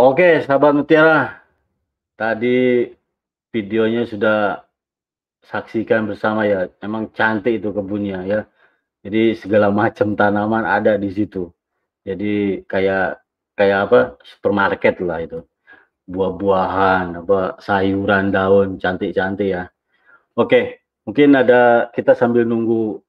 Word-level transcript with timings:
Oke, 0.00 0.40
sahabat 0.48 0.72
Mutiara. 0.72 1.44
Tadi 2.16 2.88
videonya 3.52 4.08
sudah 4.08 4.64
saksikan 5.44 6.08
bersama 6.08 6.48
ya. 6.48 6.72
Emang 6.80 7.12
cantik 7.12 7.60
itu 7.60 7.68
kebunnya 7.72 8.24
ya. 8.24 8.40
Jadi 9.04 9.36
segala 9.36 9.72
macam 9.72 10.12
tanaman 10.16 10.64
ada 10.64 10.96
di 10.96 11.12
situ. 11.12 11.52
Jadi 12.04 12.64
kayak 12.64 13.20
kayak 13.56 13.78
apa? 13.88 14.00
Supermarket 14.24 15.00
lah 15.04 15.20
itu. 15.20 15.40
Buah-buahan, 16.08 17.20
apa 17.20 17.60
sayuran, 17.60 18.32
daun 18.32 18.80
cantik-cantik 18.80 19.52
ya. 19.52 19.68
Oke, 20.34 20.80
mungkin 21.04 21.36
ada 21.36 21.92
kita 21.92 22.16
sambil 22.16 22.48
nunggu 22.48 23.04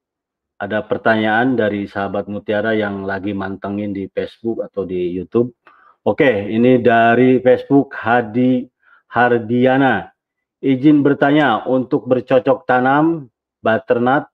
ada 0.62 0.86
pertanyaan 0.86 1.58
dari 1.58 1.90
sahabat 1.90 2.30
Mutiara 2.30 2.78
yang 2.78 3.02
lagi 3.02 3.34
mantengin 3.34 3.98
di 3.98 4.06
Facebook 4.14 4.62
atau 4.62 4.86
di 4.86 5.10
YouTube. 5.10 5.58
Oke, 6.06 6.30
ini 6.54 6.78
dari 6.78 7.42
Facebook 7.42 7.98
Hadi 7.98 8.70
Hardiana. 9.10 10.14
Izin 10.62 11.02
bertanya 11.02 11.66
untuk 11.66 12.06
bercocok 12.06 12.70
tanam 12.70 13.26
butternut 13.66 14.30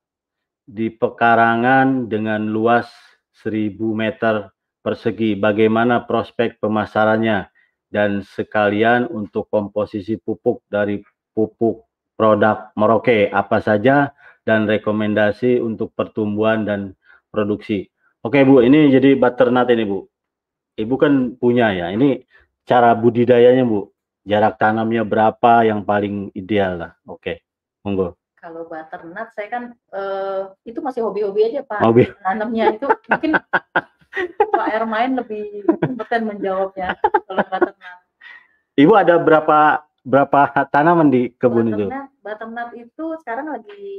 di 0.68 0.92
pekarangan 0.92 2.12
dengan 2.12 2.44
luas 2.52 2.92
1000 3.40 3.80
meter 3.96 4.52
persegi. 4.84 5.40
Bagaimana 5.40 6.04
prospek 6.04 6.60
pemasarannya 6.60 7.48
dan 7.88 8.20
sekalian 8.20 9.08
untuk 9.08 9.48
komposisi 9.48 10.20
pupuk 10.20 10.60
dari 10.68 11.00
pupuk 11.32 11.88
produk 12.20 12.76
Merauke 12.76 13.32
apa 13.32 13.64
saja 13.64 14.12
dan 14.48 14.64
rekomendasi 14.64 15.60
untuk 15.60 15.92
pertumbuhan 15.92 16.64
dan 16.64 16.96
produksi. 17.28 17.92
Oke 18.24 18.48
Bu, 18.48 18.64
ini 18.64 18.88
jadi 18.88 19.20
butternut 19.20 19.68
ini 19.68 19.84
Bu. 19.84 20.08
Ibu 20.80 20.96
kan 20.96 21.36
punya 21.36 21.76
ya. 21.76 21.92
Ini 21.92 22.24
cara 22.64 22.96
budidayanya 22.96 23.68
Bu. 23.68 23.92
Jarak 24.24 24.56
tanamnya 24.56 25.04
berapa 25.04 25.68
yang 25.68 25.84
paling 25.84 26.32
ideal 26.32 26.80
lah. 26.80 26.92
Oke, 27.04 27.44
monggo. 27.84 28.16
Kalau 28.40 28.64
butternut 28.68 29.28
saya 29.36 29.48
kan 29.52 29.64
uh, 29.92 30.56
itu 30.64 30.80
masih 30.80 31.04
hobi-hobi 31.04 31.52
aja 31.52 31.68
Pak. 31.68 31.84
Hobi. 31.84 32.08
Nanamnya 32.24 32.80
itu 32.80 32.88
mungkin 32.88 33.36
Pak 34.56 34.68
Ermain 34.72 35.12
lebih 35.20 35.68
kompeten 35.68 36.24
menjawabnya 36.24 36.96
kalau 37.04 37.44
butternut. 37.44 38.00
Ibu 38.78 38.94
ada 38.94 39.16
berapa 39.20 39.87
berapa 40.08 40.48
tanaman 40.72 41.12
di 41.12 41.36
kebun 41.36 41.76
itu? 41.76 41.86
Butternut 42.24 42.72
itu 42.80 43.06
sekarang 43.20 43.52
lagi 43.52 43.92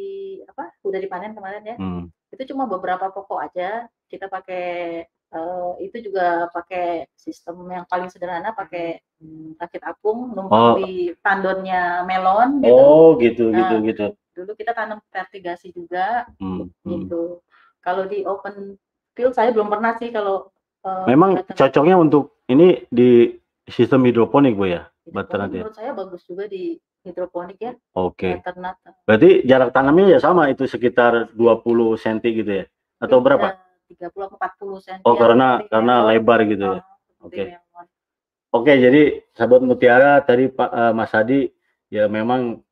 apa? 0.49 0.73
Udah 0.81 0.97
dipanen 0.97 1.37
kemarin 1.37 1.69
ya. 1.69 1.77
Hmm. 1.77 2.09
Itu 2.33 2.49
cuma 2.49 2.65
beberapa 2.65 3.13
pokok 3.13 3.45
aja. 3.45 3.85
Kita 4.09 4.33
pakai 4.33 5.05
uh, 5.37 5.77
itu 5.81 6.09
juga 6.09 6.49
pakai 6.49 7.13
sistem 7.13 7.69
yang 7.69 7.85
paling 7.85 8.09
sederhana 8.09 8.57
pakai 8.57 9.05
hmm, 9.21 9.61
rakit 9.61 9.85
apung 9.85 10.33
numpang 10.33 10.65
oh. 10.65 10.77
di 10.81 11.13
tandonnya 11.21 12.05
melon 12.09 12.65
gitu. 12.65 12.73
Oh 12.73 13.09
gitu 13.21 13.53
nah, 13.53 13.69
gitu 13.69 13.75
gitu. 13.85 14.07
Dulu 14.33 14.51
kita 14.57 14.73
tanam 14.73 15.05
vertigasi 15.13 15.73
juga 15.77 16.25
hmm, 16.41 16.73
hmm. 16.85 16.89
gitu. 16.89 17.45
Kalau 17.85 18.09
di 18.09 18.25
open 18.25 18.81
field 19.13 19.37
saya 19.37 19.53
belum 19.53 19.69
pernah 19.69 19.93
sih 20.01 20.09
kalau 20.09 20.49
uh, 20.85 21.05
Memang 21.05 21.45
cocoknya 21.53 21.97
untuk 22.01 22.41
ini 22.49 22.89
di 22.89 23.37
sistem 23.69 24.09
hidroponik 24.09 24.57
Bu 24.57 24.69
ya? 24.69 24.89
Butternut 25.11 25.51
ya? 25.53 25.63
Menurut 25.65 25.77
saya 25.77 25.93
bagus 25.97 26.23
juga 26.29 26.45
di 26.47 26.77
hidroponik 27.07 27.59
ya. 27.59 27.73
Oke. 27.97 28.43
Okay. 28.43 28.75
Berarti 29.09 29.31
jarak 29.47 29.71
tanamnya 29.73 30.17
ya 30.17 30.19
sama 30.21 30.51
itu 30.53 30.69
sekitar 30.69 31.33
20 31.33 31.99
cm 31.99 32.19
gitu 32.23 32.53
ya? 32.63 32.65
Atau 33.01 33.23
berapa? 33.23 33.57
30 33.89 34.13
40 34.13 34.85
cm. 34.85 35.01
Oh, 35.09 35.17
karena 35.17 35.65
karena 35.67 35.95
lebar 36.13 36.41
gitu 36.45 36.67
ya. 36.77 36.81
Oke. 37.25 37.35
Okay. 37.35 37.47
Oke, 38.49 38.73
jadi 38.81 39.29
sahabat 39.37 39.61
Mutiara 39.61 40.25
tadi 40.25 40.49
Pak 40.49 40.71
uh, 40.73 40.93
Mas 40.97 41.13
Hadi 41.13 41.53
ya 41.93 42.09
memang 42.09 42.65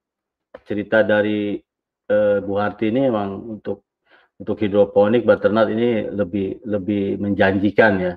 cerita 0.65 1.05
dari 1.05 1.61
uh, 2.09 2.41
Bu 2.41 2.57
Harti 2.57 2.89
ini 2.89 3.13
memang 3.13 3.61
untuk 3.61 3.85
untuk 4.41 4.57
hidroponik 4.61 5.25
butternut 5.25 5.69
ini 5.73 6.09
lebih 6.09 6.65
lebih 6.65 7.21
menjanjikan 7.21 7.93
ya. 8.01 8.15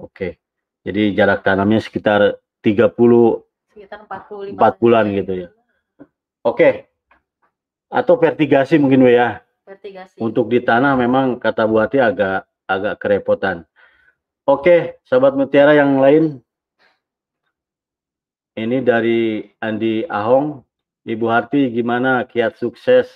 Oke. 0.00 0.40
Jadi 0.80 1.12
jarak 1.12 1.44
tanamnya 1.44 1.80
sekitar 1.84 2.40
30 2.64 3.47
sekitar 3.78 4.02
45 4.10 4.58
4 4.58 4.82
bulan 4.82 5.04
gitu 5.14 5.32
ya. 5.46 5.48
Oke. 6.42 6.90
Atau 7.88 8.18
vertigasi 8.18 8.76
mungkin 8.76 9.06
ya 9.06 9.46
vertigasi. 9.68 10.16
Untuk 10.16 10.48
di 10.48 10.64
tanah 10.64 10.96
memang 10.96 11.36
kata 11.36 11.68
Bu 11.68 11.84
Hati 11.84 12.00
agak 12.00 12.48
agak 12.64 12.96
kerepotan. 12.96 13.68
Oke, 14.48 15.04
sahabat 15.04 15.36
mutiara 15.36 15.76
yang 15.76 16.00
lain. 16.00 16.40
Ini 18.56 18.80
dari 18.80 19.44
Andi 19.60 20.08
Ahong. 20.08 20.64
Ibu 21.08 21.24
Harti 21.24 21.72
gimana 21.72 22.28
kiat 22.28 22.60
sukses 22.60 23.08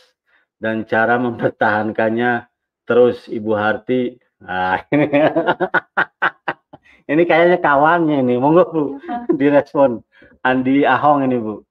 dan 0.56 0.88
cara 0.88 1.20
mempertahankannya 1.24 2.44
terus 2.84 3.32
Ibu 3.32 3.52
Harti. 3.56 4.20
Nah, 4.44 4.84
ini, 4.92 5.08
ini 7.12 7.22
kayaknya 7.24 7.58
kawannya 7.64 8.20
ini. 8.20 8.36
Monggo 8.36 8.64
Bu 8.68 8.82
iya, 9.00 9.24
direspon. 9.32 10.04
Andi 10.42 10.82
Ahong 10.82 11.26
ini 11.26 11.38
Bu. 11.38 11.62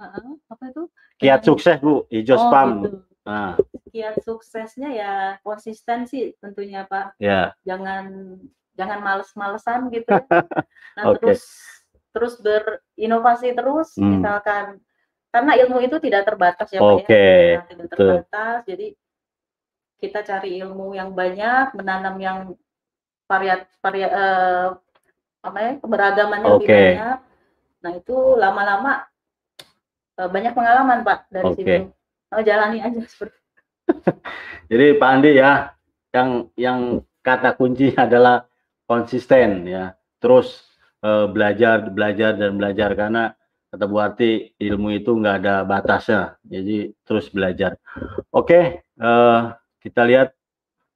Uh, 0.00 0.38
apa 0.48 0.64
itu? 0.70 0.82
Kiat 1.20 1.44
sukses 1.44 1.76
Bu, 1.82 2.06
hijau 2.08 2.38
oh, 2.38 2.42
spam. 2.48 2.68
Gitu. 2.86 2.98
Nah 3.26 3.54
kiat 3.90 4.22
suksesnya 4.22 4.88
ya 4.94 5.12
konsisten 5.42 6.06
sih 6.06 6.32
tentunya 6.38 6.86
Pak. 6.86 7.18
Ya. 7.18 7.52
Jangan 7.66 8.38
jangan 8.78 8.98
males-malesan 9.02 9.90
gitu. 9.92 10.08
Ya. 10.08 10.24
Nah, 10.98 11.14
okay. 11.14 11.22
terus 11.22 11.42
terus 12.10 12.34
berinovasi 12.42 13.54
terus 13.54 13.94
hmm. 13.94 14.18
misalkan 14.18 14.82
karena 15.30 15.54
ilmu 15.62 15.78
itu 15.78 16.02
tidak 16.02 16.26
terbatas 16.26 16.66
ya 16.74 16.82
Pak 16.82 17.06
okay. 17.06 17.42
ya. 17.54 17.60
Tidak 17.70 17.86
terbatas. 17.94 18.58
Jadi 18.66 18.86
kita 20.02 20.20
cari 20.26 20.58
ilmu 20.58 20.98
yang 20.98 21.14
banyak, 21.14 21.78
menanam 21.78 22.16
yang 22.18 22.38
variat 23.30 23.70
variat 23.78 24.10
uh, 24.10 24.68
apa 25.46 25.58
ya 25.62 25.72
keberagamannya 25.78 26.48
okay. 26.50 26.58
lebih 26.58 26.74
banyak. 26.74 27.18
Nah, 27.80 27.92
itu 27.96 28.16
lama-lama 28.36 29.04
uh, 30.20 30.28
banyak 30.28 30.52
pengalaman 30.52 31.00
Pak 31.04 31.18
dari 31.32 31.46
okay. 31.50 31.56
sini. 31.56 31.76
Oh, 32.30 32.42
jalani 32.46 32.78
aja 32.78 33.00
seperti 33.02 33.40
Jadi 34.70 34.86
Pak 35.02 35.10
Andi 35.10 35.30
ya, 35.34 35.74
yang 36.14 36.46
yang 36.54 36.80
kata 37.26 37.58
kunci 37.58 37.90
adalah 38.04 38.46
konsisten 38.86 39.66
ya. 39.66 39.94
Terus 40.20 40.62
eh, 41.00 41.26
belajar, 41.26 41.90
belajar 41.90 42.36
dan 42.36 42.60
belajar 42.60 42.92
karena 42.94 43.34
kata 43.70 43.84
Bu 43.86 43.96
Arti 44.02 44.52
ilmu 44.58 44.94
itu 44.94 45.10
nggak 45.16 45.36
ada 45.42 45.54
batasnya. 45.66 46.38
Jadi 46.46 46.94
terus 47.02 47.26
belajar. 47.30 47.78
Oke, 48.30 48.84
eh, 48.84 49.40
kita 49.80 50.02
lihat 50.06 50.30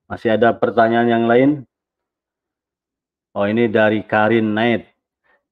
masih 0.06 0.36
ada 0.36 0.54
pertanyaan 0.54 1.08
yang 1.08 1.24
lain. 1.26 1.50
Oh 3.34 3.46
ini 3.48 3.66
dari 3.66 4.06
Karin 4.06 4.54
Night. 4.54 4.94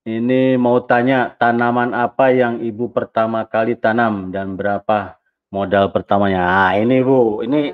Ini 0.03 0.59
mau 0.59 0.83
tanya 0.83 1.31
tanaman 1.39 1.95
apa 1.95 2.35
yang 2.35 2.59
ibu 2.59 2.91
pertama 2.91 3.47
kali 3.47 3.79
tanam 3.79 4.35
dan 4.35 4.59
berapa 4.59 5.15
modal 5.55 5.95
pertamanya. 5.95 6.43
Nah, 6.43 6.73
ini 6.75 7.07
Bu, 7.07 7.39
ini 7.47 7.71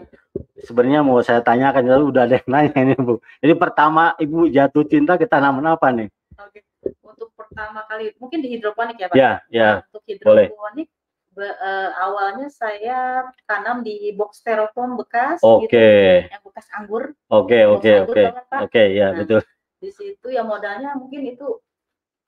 sebenarnya 0.61 1.01
mau 1.01 1.25
saya 1.25 1.41
tanyakan 1.41 1.89
lalu 1.89 2.05
udah 2.13 2.29
ada 2.29 2.37
yang 2.37 2.51
nanya 2.53 2.79
ini 2.85 2.95
Bu. 3.01 3.25
Jadi 3.41 3.55
pertama 3.57 4.13
Ibu 4.21 4.53
jatuh 4.53 4.85
cinta 4.85 5.17
ke 5.17 5.25
tanaman 5.25 5.73
apa 5.73 5.89
nih? 5.89 6.13
Oke. 6.37 6.61
Untuk 7.01 7.33
pertama 7.33 7.89
kali 7.89 8.13
mungkin 8.21 8.45
di 8.45 8.61
hidroponik 8.61 9.01
ya 9.01 9.09
Pak. 9.09 9.17
Ya, 9.17 9.33
ya. 9.49 9.71
Untuk 9.89 10.05
hidroponik 10.05 10.93
Be, 11.39 11.47
uh, 11.47 11.91
awalnya 12.03 12.51
saya 12.51 13.31
tanam 13.47 13.87
di 13.87 14.11
box 14.19 14.43
styrofoam 14.43 14.99
bekas 14.99 15.39
Oke. 15.41 15.71
Okay. 15.71 16.27
Gitu, 16.27 16.35
yang 16.35 16.45
bekas 16.45 16.67
anggur. 16.75 17.15
Oke, 17.31 17.63
oke, 17.63 17.93
oke. 18.11 18.23
Oke, 18.59 18.83
ya 18.91 19.15
nah, 19.15 19.23
betul. 19.23 19.41
Di 19.79 19.91
situ 19.95 20.27
ya 20.35 20.43
modalnya 20.43 20.99
mungkin 20.99 21.31
itu 21.31 21.63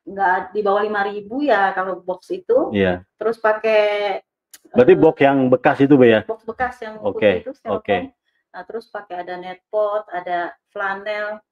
enggak 0.06 0.52
di 0.56 0.61
bawah 0.64 0.82
lima 0.85 1.05
ribu 1.06 1.44
ya 1.44 1.75
kalau 1.76 2.00
box 2.00 2.32
itu. 2.32 2.73
Iya. 2.73 3.05
Terus 3.20 3.37
pakai 3.41 4.19
Berarti 4.70 4.94
box 4.94 5.17
yang 5.19 5.38
bekas 5.50 5.79
itu, 5.82 5.94
Bu 5.99 6.06
ya? 6.06 6.20
Box 6.23 6.47
bekas 6.47 6.79
yang 6.79 7.02
Oke. 7.02 7.19
Okay. 7.19 7.35
itu 7.43 7.50
Oke. 7.67 7.75
Okay. 7.82 8.00
Nah, 8.55 8.62
terus 8.67 8.87
pakai 8.87 9.26
ada 9.26 9.35
net 9.41 9.67
pot, 9.67 10.06
ada 10.14 10.55
flanel, 10.70 11.43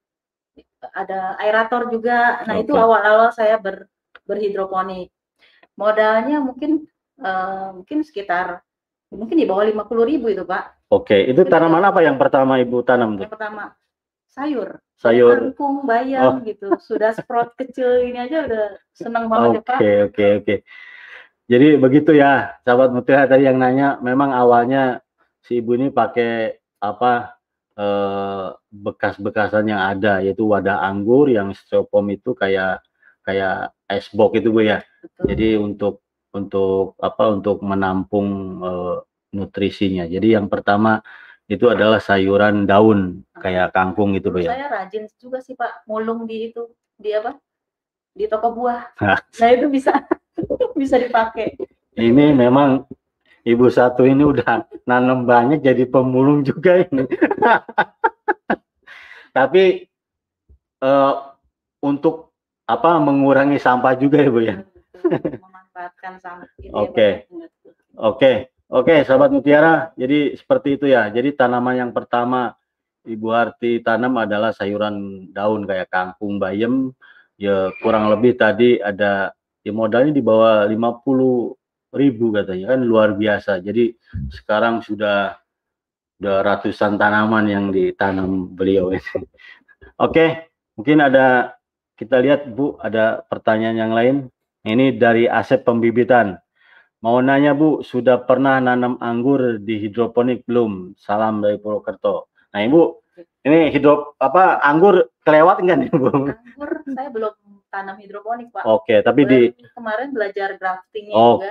ada 0.94 1.34
aerator 1.42 1.90
juga. 1.90 2.46
Nah, 2.46 2.58
okay. 2.58 2.68
itu 2.68 2.72
awal-awal 2.78 3.34
saya 3.34 3.58
ber, 3.58 3.90
berhidroponik. 4.22 5.10
Modalnya 5.74 6.38
mungkin 6.42 6.86
uh, 7.18 7.74
mungkin 7.74 8.06
sekitar 8.06 8.62
mungkin 9.10 9.40
di 9.40 9.46
bawah 9.48 9.66
lima 9.66 9.82
puluh 9.88 10.06
ribu 10.06 10.30
itu, 10.30 10.46
Pak. 10.46 10.90
Oke, 10.92 11.18
okay. 11.18 11.20
itu 11.26 11.42
tanaman 11.48 11.90
apa 11.90 12.04
yang 12.04 12.18
pertama 12.22 12.60
Ibu 12.62 12.86
tanam 12.86 13.18
tuh? 13.18 13.26
Yang 13.26 13.34
pertama 13.34 13.74
sayur. 14.32 14.78
Sayur. 14.98 15.34
Kangkung, 15.38 15.86
bayam 15.86 16.42
oh. 16.42 16.44
gitu. 16.44 16.74
Sudah 16.82 17.14
sprout 17.14 17.54
kecil 17.54 18.02
ini 18.08 18.18
aja 18.18 18.44
udah 18.44 18.66
senang 18.92 19.30
banget 19.30 19.48
okay, 19.48 19.56
ya, 19.56 19.62
Pak. 19.62 19.78
Oke, 19.78 19.92
oke, 20.08 20.26
oke. 20.42 20.56
Jadi 21.48 21.68
begitu 21.80 22.10
ya, 22.12 22.60
sahabat 22.60 22.92
mutiara 22.92 23.24
tadi 23.24 23.48
yang 23.48 23.56
nanya, 23.56 23.96
memang 24.04 24.36
awalnya 24.36 25.00
si 25.40 25.64
ibu 25.64 25.72
ini 25.80 25.88
pakai 25.88 26.60
apa 26.76 27.40
eh, 27.72 28.48
bekas-bekasan 28.68 29.72
yang 29.72 29.80
ada 29.80 30.20
yaitu 30.20 30.44
wadah 30.44 30.84
anggur 30.84 31.32
yang 31.32 31.56
styrofoam 31.56 32.12
itu 32.12 32.36
kayak 32.36 32.84
kayak 33.24 33.72
ice 33.88 34.12
box 34.12 34.44
itu 34.44 34.52
Bu 34.52 34.60
ya. 34.60 34.84
betul. 35.00 35.24
Jadi 35.24 35.48
untuk 35.56 35.94
untuk 36.36 37.00
apa 37.00 37.32
untuk 37.32 37.64
menampung 37.64 38.28
eh, 38.60 38.96
nutrisinya. 39.32 40.04
Jadi 40.04 40.36
yang 40.36 40.52
pertama 40.52 41.00
itu 41.48 41.64
adalah 41.64 41.96
sayuran 41.96 42.68
daun 42.68 43.24
kayak 43.40 43.72
kangkung 43.72 44.12
gitu 44.12 44.28
Dulu 44.28 44.44
ya. 44.44 44.52
saya 44.52 44.68
rajin 44.68 45.08
juga 45.16 45.40
sih 45.40 45.56
Pak 45.56 45.88
mulung 45.88 46.28
di 46.28 46.52
itu 46.52 46.68
di 47.00 47.16
apa 47.16 47.40
di 48.12 48.28
toko 48.28 48.52
buah. 48.52 48.92
Hah. 49.00 49.18
Nah 49.40 49.48
itu 49.56 49.66
bisa 49.72 49.96
bisa 50.80 51.00
dipakai. 51.00 51.56
Ini 51.96 52.36
memang 52.36 52.84
ibu 53.48 53.64
satu 53.72 54.04
ini 54.04 54.28
udah 54.28 54.68
nanam 54.84 55.24
banyak 55.24 55.64
jadi 55.64 55.88
pemulung 55.88 56.44
juga 56.44 56.84
ini. 56.84 57.08
Tapi 59.36 59.88
eh, 60.82 61.14
untuk 61.80 62.34
apa 62.68 63.00
mengurangi 63.00 63.56
sampah 63.56 63.96
juga 63.96 64.20
ya 64.20 64.30
Bu 64.30 64.40
ya. 64.44 64.56
Betul, 64.98 65.40
memanfaatkan 65.40 66.12
sampah 66.20 66.48
ya, 66.60 66.70
Oke. 66.74 67.08
Pak. 67.96 68.36
Oke, 68.68 69.00
sahabat 69.08 69.32
mutiara. 69.32 69.96
Jadi 69.96 70.36
seperti 70.36 70.76
itu 70.76 70.86
ya. 70.92 71.08
Jadi 71.08 71.32
tanaman 71.32 71.88
yang 71.88 71.92
pertama 71.96 72.52
Ibu 73.08 73.28
Harti 73.32 73.80
tanam 73.80 74.20
adalah 74.20 74.52
sayuran 74.52 75.28
daun 75.32 75.64
kayak 75.64 75.88
kangkung, 75.88 76.36
bayam. 76.36 76.92
Ya 77.40 77.72
kurang 77.80 78.12
lebih 78.12 78.36
tadi 78.36 78.76
ada 78.76 79.32
ya 79.64 79.72
modalnya 79.72 80.12
di 80.12 80.20
bawah 80.20 80.68
50 80.68 80.76
ribu 81.96 82.26
katanya 82.36 82.76
kan 82.76 82.80
luar 82.84 83.16
biasa. 83.16 83.64
Jadi 83.64 83.96
sekarang 84.28 84.84
sudah 84.84 85.40
udah 86.18 86.36
ratusan 86.44 87.00
tanaman 87.00 87.48
yang 87.48 87.64
ditanam 87.72 88.52
beliau 88.52 88.92
ini. 88.92 89.00
Oke, 90.04 90.50
mungkin 90.76 90.98
ada 91.00 91.56
kita 91.96 92.20
lihat 92.20 92.52
Bu 92.52 92.76
ada 92.82 93.24
pertanyaan 93.24 93.78
yang 93.78 93.92
lain. 93.96 94.16
Ini 94.66 94.98
dari 94.98 95.24
Asep 95.24 95.64
Pembibitan. 95.64 96.36
Mau 96.98 97.22
nanya 97.22 97.54
Bu, 97.54 97.86
sudah 97.86 98.18
pernah 98.18 98.58
nanam 98.58 98.98
anggur 98.98 99.62
di 99.62 99.78
hidroponik 99.78 100.42
belum? 100.50 100.98
Salam 100.98 101.38
dari 101.38 101.54
Purwokerto. 101.54 102.26
Nah 102.50 102.60
Ibu, 102.66 102.82
ini 103.46 103.70
hidrop 103.70 104.18
apa 104.18 104.58
anggur 104.58 105.06
kelewat 105.22 105.62
enggak 105.62 105.78
nih 105.86 105.90
Bu? 105.94 106.10
Anggur 106.10 106.70
saya 106.90 107.08
belum 107.14 107.34
tanam 107.70 107.96
hidroponik 108.02 108.50
Pak. 108.50 108.66
Oke, 108.66 108.98
tapi 109.06 109.20
di 109.24 109.40
Kemarin- 109.78 110.10
belajar 110.10 110.58
graftingnya 110.58 111.14
Oke, 111.14 111.46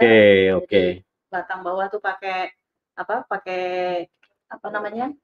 juga. 0.51 0.57
oke. 0.59 0.83
Jadi 0.99 1.31
batang 1.31 1.59
bawah 1.63 1.87
tuh 1.87 2.03
pakai 2.03 2.51
apa? 2.99 3.23
Pakai 3.23 3.63
apa 4.51 4.67
namanya? 4.67 5.15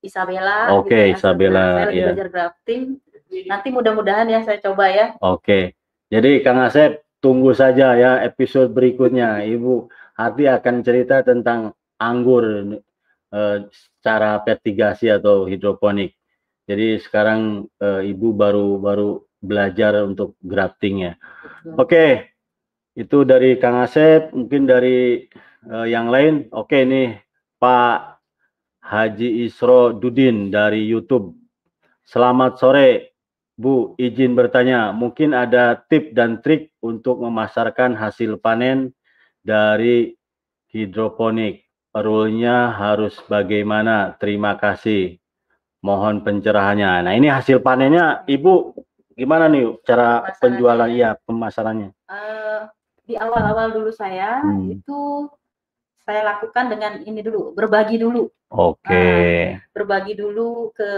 Isabella. 0.00 0.72
Oke, 0.72 0.96
ya. 0.96 1.12
Isabella, 1.12 1.60
Nah, 1.60 1.68
saya 1.74 1.84
lagi 1.84 1.96
iya. 2.00 2.06
belajar 2.08 2.28
grafting. 2.32 2.82
Nanti 3.44 3.68
mudah-mudahan 3.68 4.24
ya 4.30 4.40
saya 4.40 4.56
coba 4.62 4.88
ya. 4.88 5.12
Oke. 5.20 5.76
Jadi 6.08 6.40
Kang 6.40 6.62
Asep 6.62 7.02
tunggu 7.20 7.52
saja 7.56 7.96
ya 7.96 8.12
episode 8.24 8.72
berikutnya. 8.72 9.44
Ibu 9.44 9.88
Hati 10.16 10.48
akan 10.48 10.80
cerita 10.80 11.20
tentang 11.20 11.76
anggur 12.00 12.80
eh, 13.32 13.58
secara 13.68 14.40
vertigasi 14.40 15.12
atau 15.12 15.44
hidroponik. 15.44 16.16
Jadi 16.64 16.96
sekarang 17.00 17.68
eh, 17.76 18.10
Ibu 18.16 18.32
baru 18.32 18.80
baru 18.80 19.20
belajar 19.36 20.00
untuk 20.08 20.40
grafting 20.40 21.10
ya. 21.10 21.12
Oke. 21.76 22.32
Itu 22.96 23.28
dari 23.28 23.60
Kang 23.60 23.84
Asep, 23.84 24.32
mungkin 24.32 24.64
dari 24.64 25.28
eh, 25.68 25.86
yang 25.92 26.08
lain. 26.08 26.48
Oke 26.56 26.88
nih 26.88 27.20
Pak 27.60 28.16
Haji 28.80 29.44
Isro 29.44 29.92
Dudin 29.92 30.48
dari 30.48 30.86
YouTube. 30.88 31.36
Selamat 32.06 32.56
sore, 32.62 33.15
Bu. 33.56 33.96
Izin 33.96 34.36
bertanya, 34.36 34.92
mungkin 34.92 35.32
ada 35.32 35.80
tip 35.88 36.12
dan 36.12 36.44
trik 36.44 36.76
untuk 36.84 37.24
memasarkan 37.24 37.96
hasil 37.96 38.36
panen 38.36 38.92
dari 39.40 40.12
hidroponik. 40.70 41.64
Rule-nya 41.96 42.76
harus 42.76 43.16
bagaimana? 43.24 44.12
Terima 44.20 44.60
kasih. 44.60 45.16
Mohon 45.80 46.20
pencerahannya. 46.20 47.08
Nah, 47.08 47.12
ini 47.16 47.32
hasil 47.32 47.64
panennya, 47.64 48.28
Ibu 48.28 48.76
gimana 49.16 49.48
nih 49.48 49.80
cara 49.88 50.28
penjualan 50.36 50.92
iya 50.92 51.16
pemasarannya? 51.24 51.96
Eh, 52.12 52.60
di 53.08 53.16
awal-awal 53.16 53.72
dulu 53.72 53.88
saya 53.88 54.44
Hmm. 54.44 54.76
itu 54.76 55.30
saya 56.04 56.20
lakukan 56.20 56.68
dengan 56.68 57.00
ini 57.00 57.24
dulu, 57.24 57.56
berbagi 57.56 57.96
dulu. 57.96 58.28
Oke. 58.52 59.58
berbagi 59.74 60.14
dulu 60.14 60.70
ke 60.70 60.90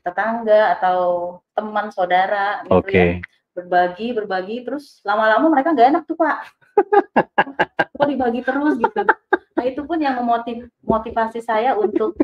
tetangga 0.00 0.76
atau 0.78 0.98
teman 1.52 1.92
saudara 1.92 2.64
gitu 2.64 2.80
Oke. 2.80 2.94
ya 2.96 3.06
berbagi 3.50 4.14
berbagi 4.14 4.56
terus 4.62 5.02
lama-lama 5.02 5.50
mereka 5.50 5.74
nggak 5.74 5.88
enak 5.90 6.02
tuh 6.06 6.16
pak 6.16 6.38
kok 7.98 8.08
dibagi 8.08 8.40
terus 8.46 8.78
gitu 8.78 9.00
nah 9.58 9.64
itu 9.66 9.80
pun 9.84 9.98
yang 10.00 10.16
memotiv 10.16 10.70
motivasi 10.80 11.42
saya 11.44 11.76
untuk 11.76 12.16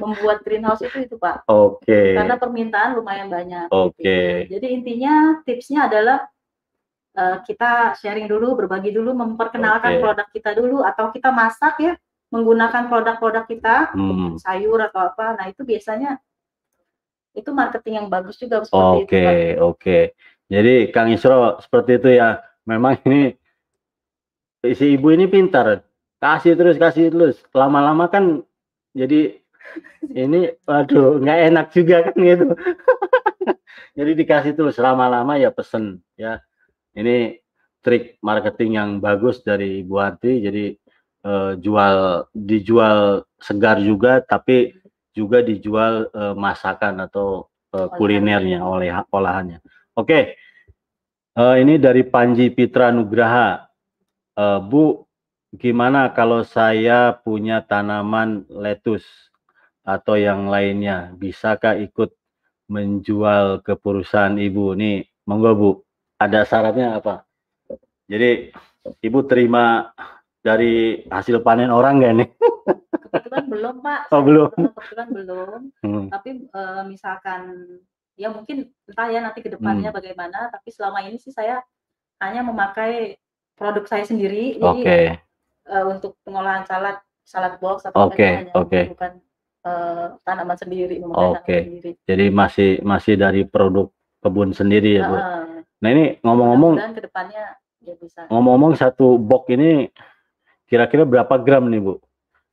membuat 0.00 0.42
greenhouse 0.42 0.82
itu 0.82 1.06
itu 1.06 1.14
pak 1.20 1.44
Oke. 1.46 2.16
karena 2.16 2.34
permintaan 2.40 2.96
lumayan 2.96 3.28
banyak 3.28 3.68
Oke. 3.70 4.48
jadi 4.48 4.66
intinya 4.72 5.44
tipsnya 5.44 5.86
adalah 5.86 6.26
eh, 7.14 7.38
kita 7.44 7.94
sharing 8.00 8.26
dulu 8.26 8.56
berbagi 8.58 8.90
dulu 8.90 9.12
memperkenalkan 9.14 10.00
produk 10.00 10.26
kita 10.32 10.56
dulu 10.56 10.82
atau 10.82 11.12
kita 11.12 11.28
masak 11.30 11.76
ya 11.78 11.92
menggunakan 12.30 12.86
produk-produk 12.86 13.44
kita 13.46 13.76
Hmm. 13.92 14.38
sayur 14.38 14.78
atau 14.78 15.10
apa. 15.10 15.34
Nah, 15.34 15.50
itu 15.50 15.66
biasanya 15.66 16.16
itu 17.34 17.50
marketing 17.54 17.94
yang 18.04 18.08
bagus 18.10 18.36
juga 18.36 18.66
seperti 18.66 19.06
itu. 19.06 19.06
Oke, 19.06 19.28
oke. 19.60 19.98
Jadi 20.50 20.74
Kang 20.90 21.10
Isro 21.14 21.62
seperti 21.62 22.02
itu 22.02 22.08
ya. 22.18 22.42
Memang 22.66 22.98
ini 23.06 23.34
si 24.74 24.98
ibu 24.98 25.14
ini 25.14 25.30
pintar. 25.30 25.86
Kasih 26.20 26.58
terus, 26.58 26.76
kasih 26.76 27.08
terus. 27.08 27.36
Lama-lama 27.54 28.10
kan 28.10 28.44
jadi 28.92 29.38
ini 30.10 30.50
waduh 30.66 31.22
nggak 31.22 31.40
enak 31.54 31.66
juga 31.70 31.96
kan 32.10 32.16
gitu. 32.18 32.46
jadi 33.98 34.10
dikasih 34.18 34.52
terus 34.58 34.76
lama-lama 34.82 35.38
ya 35.38 35.54
pesen 35.54 36.02
ya. 36.18 36.42
Ini 36.90 37.38
trik 37.80 38.18
marketing 38.20 38.70
yang 38.76 38.90
bagus 38.98 39.40
dari 39.46 39.86
Ibu 39.86 39.94
Arti. 40.02 40.42
Jadi 40.42 40.64
eh, 41.24 41.52
jual 41.62 42.26
dijual 42.34 43.22
segar 43.38 43.78
juga 43.80 44.20
tapi 44.20 44.79
juga 45.20 45.44
dijual 45.44 46.08
eh, 46.08 46.34
masakan 46.34 47.04
atau 47.04 47.52
eh, 47.76 47.88
kulinernya 48.00 48.64
oleh 48.64 48.88
olahannya. 49.12 49.60
Oke, 49.92 50.40
Eh, 51.30 51.56
ini 51.62 51.78
dari 51.78 52.02
Panji 52.02 52.50
Pitra 52.50 52.90
Nugraha, 52.90 53.70
Eh, 54.40 54.60
Bu, 54.62 55.04
gimana 55.52 56.08
kalau 56.16 56.40
saya 56.46 57.12
punya 57.12 57.60
tanaman 57.60 58.48
lettuce 58.48 59.04
atau 59.84 60.16
yang 60.16 60.48
lainnya, 60.48 61.12
bisakah 61.18 61.76
ikut 61.76 62.14
menjual 62.70 63.60
ke 63.60 63.74
perusahaan 63.76 64.32
Ibu? 64.32 64.78
Nih, 64.78 65.04
monggo 65.28 65.52
Bu, 65.52 65.70
ada 66.16 66.46
syaratnya 66.46 67.02
apa? 67.02 67.26
Jadi 68.08 68.54
Ibu 69.04 69.26
terima 69.28 69.92
dari 70.40 70.74
hasil 71.06 71.40
panen 71.40 71.68
orang 71.68 72.00
nggak 72.00 72.14
nih? 72.16 72.28
Kebetulan 73.00 73.44
belum, 73.46 73.74
Pak. 73.80 74.00
Oh, 74.10 74.22
belum. 74.22 74.50
Kebetulan 74.52 75.08
belum. 75.10 75.60
Hmm, 75.82 76.06
Tapi 76.08 76.30
eh, 76.46 76.82
misalkan 76.84 77.40
ya 78.14 78.28
mungkin 78.28 78.68
entah 78.84 79.08
ya 79.08 79.20
nanti 79.20 79.40
ke 79.40 79.48
depannya 79.48 79.88
Hmm. 79.88 79.96
bagaimana, 79.96 80.48
tapi 80.48 80.68
selama 80.68 81.00
ini 81.02 81.16
sih 81.16 81.30
saya 81.30 81.60
hanya 82.18 82.40
memakai 82.40 83.16
produk 83.54 83.84
saya 83.84 84.04
sendiri. 84.04 84.56
Jadi 84.56 84.80
Oke, 84.82 85.00
eh, 85.66 85.84
untuk 85.86 86.16
pengolahan 86.22 86.64
salad, 86.64 86.96
salad 87.22 87.56
box 87.58 87.84
atau 87.84 88.08
Oke, 88.08 88.24
hanya 88.24 88.52
oke. 88.52 88.90
bukan 88.90 89.12
eh, 89.60 90.06
tanaman 90.24 90.56
sendiri, 90.56 91.04
Oke. 91.04 91.44
sendiri. 91.60 91.90
jadi 92.08 92.32
masih 92.32 92.80
masih 92.80 93.12
dari 93.14 93.44
produk 93.44 93.92
kebun 94.18 94.52
sendiri 94.52 94.96
ya 94.96 95.04
Bu. 95.04 95.16
Heeh. 95.16 95.44
Nah 95.80 95.88
ini 95.90 96.04
ngomong-ngomong 96.18 96.72
Mudah-mudahan 96.76 96.96
ke 96.96 97.02
depannya 97.04 97.42
ya 97.80 97.92
bisa. 97.96 98.24
ngomong-ngomong 98.28 98.72
satu 98.74 99.16
box 99.16 99.48
ini 99.50 99.88
kira-kira 100.70 101.02
berapa 101.02 101.34
gram 101.42 101.66
nih 101.66 101.82
Bu 101.82 101.94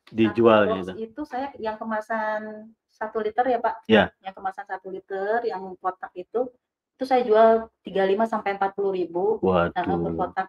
dijualnya 0.09 0.81
Satu 0.81 0.83
itu? 0.83 0.91
box 0.91 1.05
itu 1.05 1.21
saya 1.27 1.47
yang 1.61 1.77
kemasan 1.77 2.71
satu 2.97 3.21
liter 3.21 3.45
ya 3.45 3.59
Pak. 3.61 3.75
Ya. 3.85 4.09
Yang 4.25 4.35
kemasan 4.41 4.65
satu 4.65 4.87
liter, 4.89 5.45
yang 5.45 5.77
kotak 5.77 6.09
itu, 6.17 6.49
itu 6.97 7.03
saya 7.05 7.21
jual 7.21 7.69
35 7.85 8.25
sampai 8.25 8.57
40 8.57 8.97
ribu 8.97 9.37
nah, 9.45 9.69
per 9.69 9.85
Waduh, 9.85 10.15
kotak. 10.17 10.47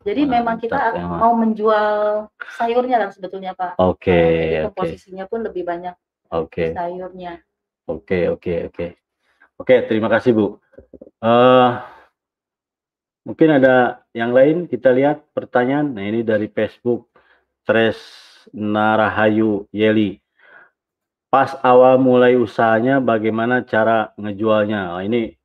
Jadi 0.00 0.22
Wah, 0.24 0.30
memang 0.32 0.56
kita 0.56 0.80
mantap 0.80 0.96
emang. 0.96 1.18
mau 1.20 1.32
menjual 1.36 1.88
sayurnya 2.56 2.96
kan 3.04 3.10
sebetulnya 3.12 3.52
Pak. 3.52 3.76
oke 3.76 4.08
Nah, 4.08 4.32
jadi 4.32 4.56
oke 4.56 4.64
komposisinya 4.72 5.24
pun 5.28 5.44
lebih 5.44 5.68
banyak 5.68 5.92
oke 6.32 6.72
sayurnya. 6.72 7.44
oke 7.84 8.18
oke 8.32 8.54
oke 8.72 8.86
oke 9.60 9.74
terima 9.90 10.08
kasih 10.08 10.32
Bu. 10.32 10.46
Eh 11.20 11.70
mungkin 13.24 13.48
ada 13.60 14.04
yang 14.16 14.32
lain 14.32 14.66
kita 14.66 14.90
lihat 14.90 15.24
pertanyaan. 15.36 15.92
Nah, 15.92 16.04
ini 16.04 16.20
dari 16.24 16.48
Facebook 16.48 17.10
Tres 17.64 17.98
Narahayu 18.52 19.68
Yeli. 19.70 20.18
pas 21.30 21.54
awal 21.62 21.94
mulai 22.02 22.34
usahanya 22.34 22.98
bagaimana 22.98 23.62
cara 23.62 24.10
ngejualnya? 24.18 24.98
Oh, 24.98 25.02
ini 25.02 25.38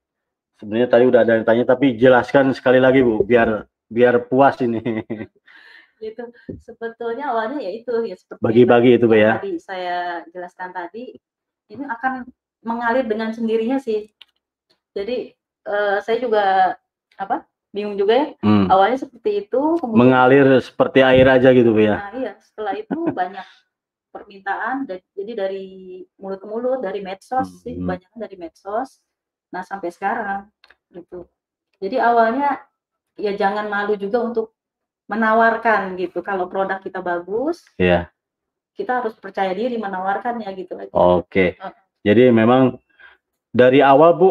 sebenarnya 0.58 0.90
tadi 0.90 1.04
udah 1.06 1.22
ada 1.22 1.38
yang 1.38 1.46
tanya 1.46 1.62
tapi 1.62 1.94
jelaskan 1.94 2.58
sekali 2.58 2.82
lagi 2.82 3.06
Bu 3.06 3.22
biar 3.22 3.70
biar 3.86 4.26
puas 4.26 4.58
ini. 4.66 4.82
Itu 6.02 6.26
sebetulnya 6.60 7.32
awalnya 7.32 7.62
ya 7.64 7.72
itu 7.72 7.90
ya 8.04 8.18
seperti 8.20 8.42
bagi-bagi 8.44 8.98
itu 9.00 9.06
Bu 9.06 9.16
ya. 9.16 9.38
Tadi 9.38 9.62
saya 9.62 10.26
jelaskan 10.34 10.74
tadi 10.74 11.16
ini 11.70 11.84
akan 11.86 12.26
mengalir 12.66 13.06
dengan 13.06 13.30
sendirinya 13.32 13.78
sih. 13.78 14.10
Jadi 14.98 15.38
uh, 15.70 16.02
saya 16.02 16.18
juga 16.18 16.76
apa 17.16 17.46
bingung 17.76 18.00
juga 18.00 18.14
ya. 18.16 18.28
Hmm. 18.40 18.72
Awalnya 18.72 19.04
seperti 19.04 19.44
itu. 19.44 19.62
Kemudian, 19.84 20.00
mengalir 20.00 20.48
seperti 20.64 21.04
air 21.04 21.28
aja 21.28 21.52
gitu 21.52 21.76
ya. 21.76 22.00
Nah 22.00 22.12
iya 22.16 22.32
setelah 22.40 22.74
itu 22.80 23.00
banyak 23.20 23.44
permintaan 24.16 24.88
jadi 24.88 25.32
dari 25.36 25.68
mulut 26.16 26.40
ke 26.40 26.48
mulut 26.48 26.80
dari 26.80 27.04
medsos 27.04 27.52
hmm. 27.52 27.60
sih 27.68 27.76
banyak 27.76 28.08
dari 28.16 28.40
medsos 28.40 29.04
nah 29.52 29.60
sampai 29.60 29.92
sekarang 29.92 30.48
gitu 30.96 31.28
jadi 31.84 32.00
awalnya 32.08 32.64
ya 33.20 33.36
jangan 33.36 33.68
malu 33.68 34.00
juga 34.00 34.24
untuk 34.24 34.56
menawarkan 35.12 36.00
gitu 36.00 36.24
kalau 36.24 36.48
produk 36.48 36.80
kita 36.80 37.04
bagus 37.04 37.68
yeah. 37.76 38.08
kita 38.80 39.04
harus 39.04 39.12
percaya 39.20 39.52
diri 39.52 39.76
menawarkannya 39.76 40.48
gitu 40.56 40.80
oke 40.80 41.28
okay. 41.28 41.60
jadi 42.08 42.32
memang 42.32 42.80
dari 43.52 43.84
awal 43.84 44.16
bu 44.16 44.30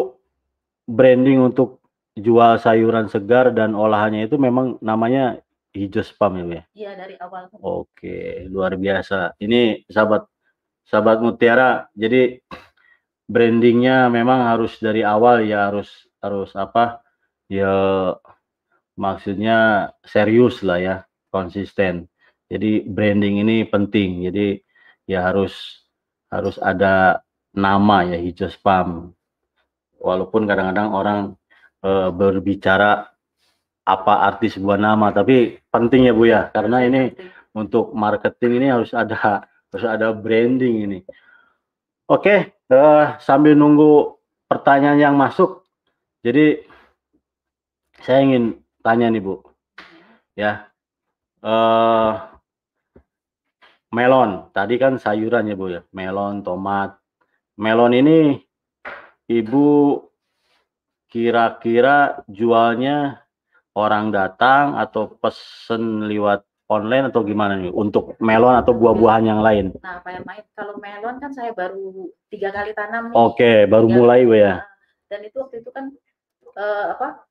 branding 0.89 1.45
untuk 1.45 1.84
jual 2.15 2.55
sayuran 2.63 3.11
segar 3.11 3.51
dan 3.51 3.75
olahannya 3.75 4.23
itu 4.23 4.39
memang 4.39 4.79
namanya 4.79 5.43
hijau 5.75 5.99
spam 5.99 6.39
ya 6.47 6.63
Iya 6.71 6.91
dari 6.95 7.15
awal. 7.19 7.51
Oke 7.59 8.47
luar 8.47 8.79
biasa. 8.79 9.35
Ini 9.35 9.83
sahabat 9.91 10.23
sahabat 10.87 11.19
Mutiara. 11.19 11.91
Jadi 11.91 12.39
brandingnya 13.27 14.07
memang 14.07 14.47
harus 14.47 14.79
dari 14.79 15.03
awal 15.03 15.43
ya 15.43 15.67
harus 15.67 16.07
harus 16.23 16.55
apa 16.55 17.03
ya 17.51 17.75
maksudnya 18.95 19.91
serius 20.07 20.63
lah 20.63 20.79
ya 20.79 20.95
konsisten. 21.27 22.07
Jadi 22.47 22.87
branding 22.87 23.43
ini 23.43 23.67
penting. 23.67 24.23
Jadi 24.31 24.63
ya 25.03 25.27
harus 25.27 25.83
harus 26.31 26.55
ada 26.63 27.19
nama 27.51 28.07
ya 28.07 28.15
hijau 28.15 28.47
spam. 28.47 29.11
Walaupun 29.99 30.47
kadang-kadang 30.47 30.89
orang 30.95 31.19
e, 31.85 31.91
berbicara 32.09 33.05
apa 33.85 34.13
arti 34.25 34.49
sebuah 34.49 34.81
nama 34.81 35.13
tapi 35.13 35.61
penting 35.69 36.09
ya 36.09 36.13
Bu 36.17 36.25
ya. 36.25 36.49
Karena 36.49 36.81
ini 36.81 37.13
untuk 37.53 37.93
marketing 37.93 38.65
ini 38.65 38.67
harus 38.73 38.91
ada 38.97 39.45
harus 39.69 39.85
ada 39.85 40.09
branding 40.09 40.89
ini. 40.89 40.99
Oke 42.09 42.57
uh, 42.69 43.17
sambil 43.21 43.53
nunggu 43.53 44.17
pertanyaan 44.49 44.97
yang 44.97 45.15
masuk 45.17 45.65
jadi 46.25 46.65
saya 48.01 48.25
ingin 48.25 48.57
tanya 48.81 49.13
nih 49.13 49.21
Bu. 49.21 49.45
Ya. 50.33 50.73
Uh, 51.45 52.17
melon. 53.93 54.49
Tadi 54.49 54.81
kan 54.81 54.97
sayuran 54.97 55.45
ya 55.45 55.53
Bu 55.53 55.69
ya. 55.69 55.81
Melon 55.93 56.41
tomat. 56.41 56.97
Melon 57.61 57.93
ini 57.93 58.41
Ibu 59.29 60.01
kira-kira 61.15 62.27
jualnya 62.27 63.23
orang 63.71 64.11
datang 64.11 64.75
atau 64.75 65.15
pesen 65.15 66.11
lewat 66.11 66.43
online 66.67 67.07
atau 67.07 67.23
gimana 67.23 67.55
nih 67.55 67.71
untuk 67.71 68.19
melon 68.19 68.59
atau 68.59 68.75
buah-buahan 68.75 69.23
yang 69.23 69.39
lain? 69.39 69.71
Nah, 69.79 70.03
Pak 70.03 70.27
main 70.27 70.43
kalau 70.59 70.75
melon 70.75 71.15
kan 71.23 71.31
saya 71.31 71.55
baru 71.55 72.11
tiga 72.27 72.51
kali 72.51 72.75
tanam. 72.75 73.15
Oke, 73.15 73.39
okay, 73.39 73.57
baru 73.63 73.87
mulai 73.87 74.27
bu 74.27 74.35
ya. 74.35 74.67
Dan 75.07 75.23
itu 75.23 75.39
waktu 75.39 75.63
itu 75.63 75.71
kan 75.71 75.87
uh, 76.59 76.99
apa 76.99 77.23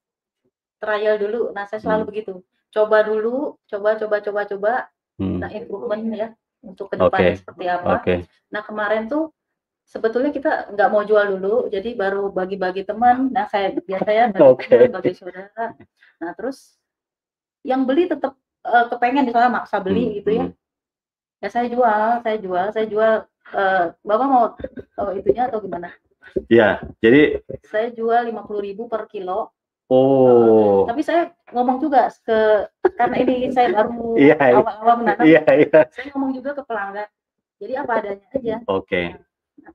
trial 0.81 1.21
dulu. 1.21 1.53
Nah, 1.53 1.69
saya 1.69 1.85
selalu 1.85 2.09
hmm. 2.09 2.11
begitu. 2.17 2.35
Coba 2.73 3.05
dulu, 3.05 3.61
coba, 3.69 4.01
coba, 4.01 4.17
coba, 4.25 4.41
coba. 4.49 4.73
Hmm. 5.21 5.45
Nah, 5.45 5.53
improvement 5.53 6.09
ya 6.09 6.29
untuk 6.65 6.89
ke 6.89 6.97
depannya 6.97 7.37
okay. 7.37 7.37
seperti 7.37 7.65
apa. 7.69 8.01
Okay. 8.01 8.19
Nah, 8.49 8.65
kemarin 8.65 9.13
tuh 9.13 9.29
sebetulnya 9.85 10.33
kita 10.33 10.73
nggak 10.73 10.91
mau 10.91 11.05
jual 11.05 11.37
dulu, 11.37 11.69
jadi 11.69 11.95
baru 11.95 12.33
bagi-bagi 12.33 12.89
teman. 12.89 13.31
Nah, 13.31 13.47
saya 13.49 13.77
biasanya 13.77 14.35
bagi 14.35 14.45
okay. 14.53 14.89
bagi 14.91 15.13
saudara. 15.15 15.77
Nah, 16.21 16.31
terus 16.35 16.77
yang 17.65 17.89
beli 17.89 18.09
tetap 18.09 18.37
uh, 18.65 18.87
kepengen 18.93 19.29
misalnya 19.29 19.63
maksa 19.63 19.81
beli 19.81 20.11
hmm. 20.11 20.15
gitu 20.21 20.31
ya. 20.33 20.45
Hmm. 20.49 20.57
Ya 21.45 21.49
saya 21.53 21.67
jual, 21.69 22.03
saya 22.25 22.37
jual, 22.41 22.67
saya 22.73 22.87
jual. 22.89 23.15
Uh, 23.53 23.93
Bapak 24.01 24.27
mau 24.27 24.45
uh, 24.57 25.13
itunya 25.13 25.47
atau 25.53 25.61
gimana? 25.61 25.93
Ya, 26.49 26.81
jadi 27.05 27.45
saya 27.69 27.93
jual 27.93 28.25
lima 28.25 28.43
puluh 28.49 28.65
ribu 28.65 28.89
per 28.89 29.05
kilo. 29.07 29.53
Oh. 29.93 30.89
Uh, 30.89 30.89
tapi 30.89 31.05
saya 31.05 31.37
ngomong 31.53 31.77
juga 31.77 32.09
ke 32.25 32.67
karena 32.97 33.17
ini 33.21 33.53
saya 33.53 33.69
baru 33.77 34.17
iya, 34.25 34.37
iya. 34.41 34.57
awal-awal 34.57 34.95
menanam. 35.05 35.25
Iya, 35.29 35.43
iya. 35.61 35.81
Saya 35.93 36.09
ngomong 36.17 36.33
juga 36.33 36.57
ke 36.57 36.63
pelanggan. 36.65 37.09
Jadi 37.61 37.73
apa 37.77 37.93
adanya 38.01 38.27
aja. 38.33 38.57
Oke. 38.67 38.89
Okay. 38.89 39.07
Nah, 39.13 39.21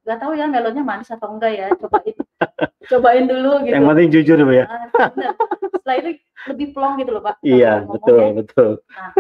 nggak 0.05 0.19
tahu 0.21 0.31
ya 0.37 0.45
melonnya 0.49 0.83
manis 0.85 1.09
atau 1.09 1.33
enggak 1.33 1.51
ya 1.53 1.67
cobain. 1.77 2.15
Cobain 2.89 3.25
dulu 3.29 3.51
gitu. 3.69 3.75
Yang 3.77 3.85
penting 3.85 4.09
jujur 4.09 4.37
bu 4.41 4.53
ya. 4.57 4.65
Nah, 4.65 5.11
setelah 5.69 5.95
ini 6.01 6.11
lebih 6.49 6.67
plong 6.73 6.93
gitu 6.97 7.11
loh 7.13 7.21
pak 7.21 7.35
iya 7.45 7.85
betul 7.85 8.17
ya. 8.17 8.33
betul. 8.33 8.69
Nah, 8.89 9.11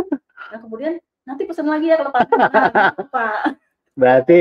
nah 0.49 0.57
kemudian 0.65 0.93
nanti 1.27 1.43
pesan 1.45 1.67
lagi 1.69 1.93
ya 1.93 1.95
kalau 2.01 2.11
pak. 2.13 2.25
Nah, 2.33 3.37
berarti 3.93 4.39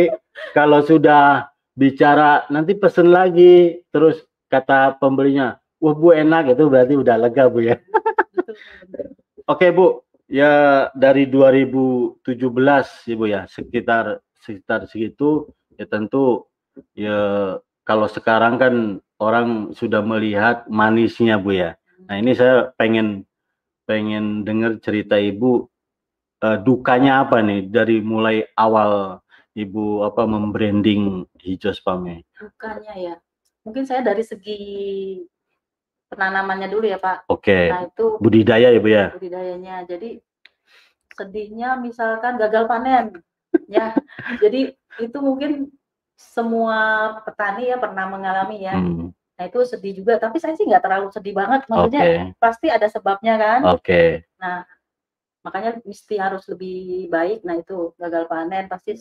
kalau 0.57 0.81
sudah 0.81 1.53
bicara 1.77 2.49
nanti 2.49 2.73
pesen 2.79 3.13
lagi 3.13 3.85
terus 3.93 4.25
kata 4.49 4.97
pembelinya 4.97 5.61
wah 5.79 5.95
bu 5.95 6.17
enak 6.17 6.57
itu 6.57 6.65
berarti 6.67 6.95
udah 6.97 7.17
lega 7.21 7.45
bu 7.53 7.59
ya. 7.69 7.77
Oke 9.45 9.69
bu 9.77 10.03
ya 10.29 10.89
dari 10.93 11.29
2017 11.29 12.25
ya 13.09 13.15
bu 13.17 13.25
ya 13.29 13.41
sekitar 13.49 14.21
sekitar 14.41 14.89
segitu 14.89 15.53
ya 15.79 15.87
tentu 15.87 16.45
ya 16.99 17.19
kalau 17.87 18.11
sekarang 18.11 18.59
kan 18.59 18.75
orang 19.23 19.73
sudah 19.73 20.03
melihat 20.03 20.67
manisnya 20.69 21.39
Bu 21.39 21.55
ya. 21.55 21.79
Nah 22.11 22.19
ini 22.19 22.35
saya 22.35 22.75
pengen 22.75 23.25
pengen 23.89 24.45
dengar 24.45 24.77
cerita 24.85 25.17
Ibu 25.17 25.65
uh, 26.45 26.59
dukanya 26.61 27.25
apa 27.25 27.41
nih 27.41 27.71
dari 27.71 28.03
mulai 28.03 28.45
awal 28.59 29.23
Ibu 29.57 30.07
apa 30.07 30.23
membranding 30.29 31.27
hijau 31.41 31.75
spame? 31.75 32.23
Dukanya 32.37 32.95
ya, 32.95 33.15
mungkin 33.67 33.89
saya 33.89 34.07
dari 34.07 34.23
segi 34.23 34.61
penanamannya 36.13 36.69
dulu 36.71 36.87
ya 36.87 37.03
Pak. 37.03 37.27
Oke. 37.27 37.43
Okay. 37.43 37.65
Nah 37.73 37.83
itu 37.91 38.07
budidaya 38.23 38.69
ya 38.71 38.79
Bu 38.79 38.91
ya. 38.93 39.07
Budidayanya, 39.17 39.89
jadi 39.89 40.23
sedihnya 41.19 41.75
misalkan 41.83 42.39
gagal 42.39 42.71
panen 42.71 43.19
ya 43.67 43.97
jadi 44.39 44.77
itu 45.03 45.19
mungkin 45.19 45.73
semua 46.19 47.15
petani 47.23 47.71
ya 47.71 47.79
pernah 47.79 48.07
mengalami 48.11 48.67
ya 48.67 48.75
hmm. 48.79 49.11
nah 49.39 49.45
itu 49.47 49.59
sedih 49.67 50.03
juga 50.03 50.19
tapi 50.19 50.43
saya 50.43 50.55
sih 50.59 50.67
nggak 50.67 50.83
terlalu 50.83 51.09
sedih 51.15 51.35
banget 51.35 51.67
maksudnya 51.71 52.03
okay. 52.03 52.19
pasti 52.39 52.67
ada 52.71 52.87
sebabnya 52.91 53.35
kan 53.39 53.61
oke 53.67 53.83
okay. 53.83 54.09
nah 54.39 54.67
makanya 55.47 55.79
mesti 55.87 56.15
harus 56.19 56.45
lebih 56.51 57.07
baik 57.07 57.47
nah 57.47 57.55
itu 57.55 57.95
gagal 57.95 58.27
panen 58.27 58.67
pasti 58.67 58.99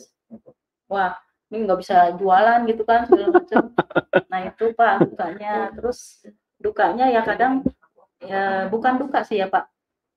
wah 0.86 1.18
ini 1.50 1.64
nggak 1.64 1.80
bisa 1.80 1.96
jualan 2.14 2.60
gitu 2.70 2.82
kan 2.86 3.08
segala 3.10 3.34
macam 3.34 3.62
nah 4.30 4.40
itu 4.46 4.64
pak 4.78 4.94
dukanya 5.10 5.52
terus 5.74 6.22
dukanya 6.58 7.06
ya 7.10 7.20
kadang 7.26 7.66
ya 8.22 8.66
bukan 8.70 8.98
duka 8.98 9.22
sih 9.26 9.42
ya 9.42 9.50
pak 9.50 9.66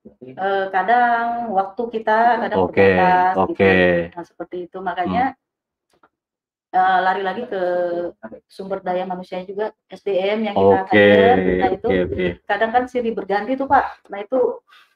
uh, 0.08 0.66
kadang 0.70 1.50
waktu 1.54 1.82
kita 2.00 2.18
kadang 2.46 2.58
okay, 2.66 2.94
terbatas 2.94 3.34
okay. 3.38 3.50
gitu. 3.54 4.16
Nah, 4.16 4.24
seperti 4.26 4.56
itu 4.66 4.78
makanya 4.82 5.24
hmm. 5.34 6.76
uh, 6.78 6.98
lari 7.02 7.22
lagi 7.22 7.42
ke 7.46 7.62
sumber 8.50 8.82
daya 8.82 9.06
manusia 9.06 9.42
juga 9.46 9.70
SDM 9.86 10.50
yang 10.50 10.54
kita 10.58 10.78
okay, 10.86 10.98
hire. 10.98 11.36
Nah, 11.58 11.70
itu 11.70 11.86
okay, 11.88 12.00
okay. 12.06 12.30
kadang 12.46 12.70
kan 12.74 12.84
siri 12.90 13.10
berganti 13.14 13.54
tuh, 13.54 13.70
Pak. 13.70 14.10
Nah, 14.10 14.18
itu 14.22 14.40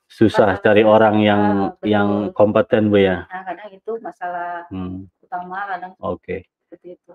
susah 0.06 0.58
cari 0.62 0.86
orang 0.86 1.18
yang 1.22 1.42
uh, 1.74 1.86
yang 1.86 2.30
kompeten, 2.30 2.90
Bu 2.90 3.02
ya. 3.02 3.26
Nah, 3.30 3.42
kadang 3.46 3.70
itu 3.74 3.92
masalah 4.02 4.66
hmm. 4.70 5.06
utama 5.22 5.58
kadang 5.70 5.92
Oke. 5.98 6.22
Okay. 6.22 6.40
Seperti 6.66 6.88
itu. 6.98 7.12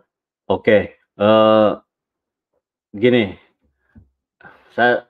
Oke. 0.48 0.64
Okay. 0.64 0.82
Uh, 1.20 1.28
eh, 1.28 1.70
gini. 2.96 3.24
Saya 4.72 5.04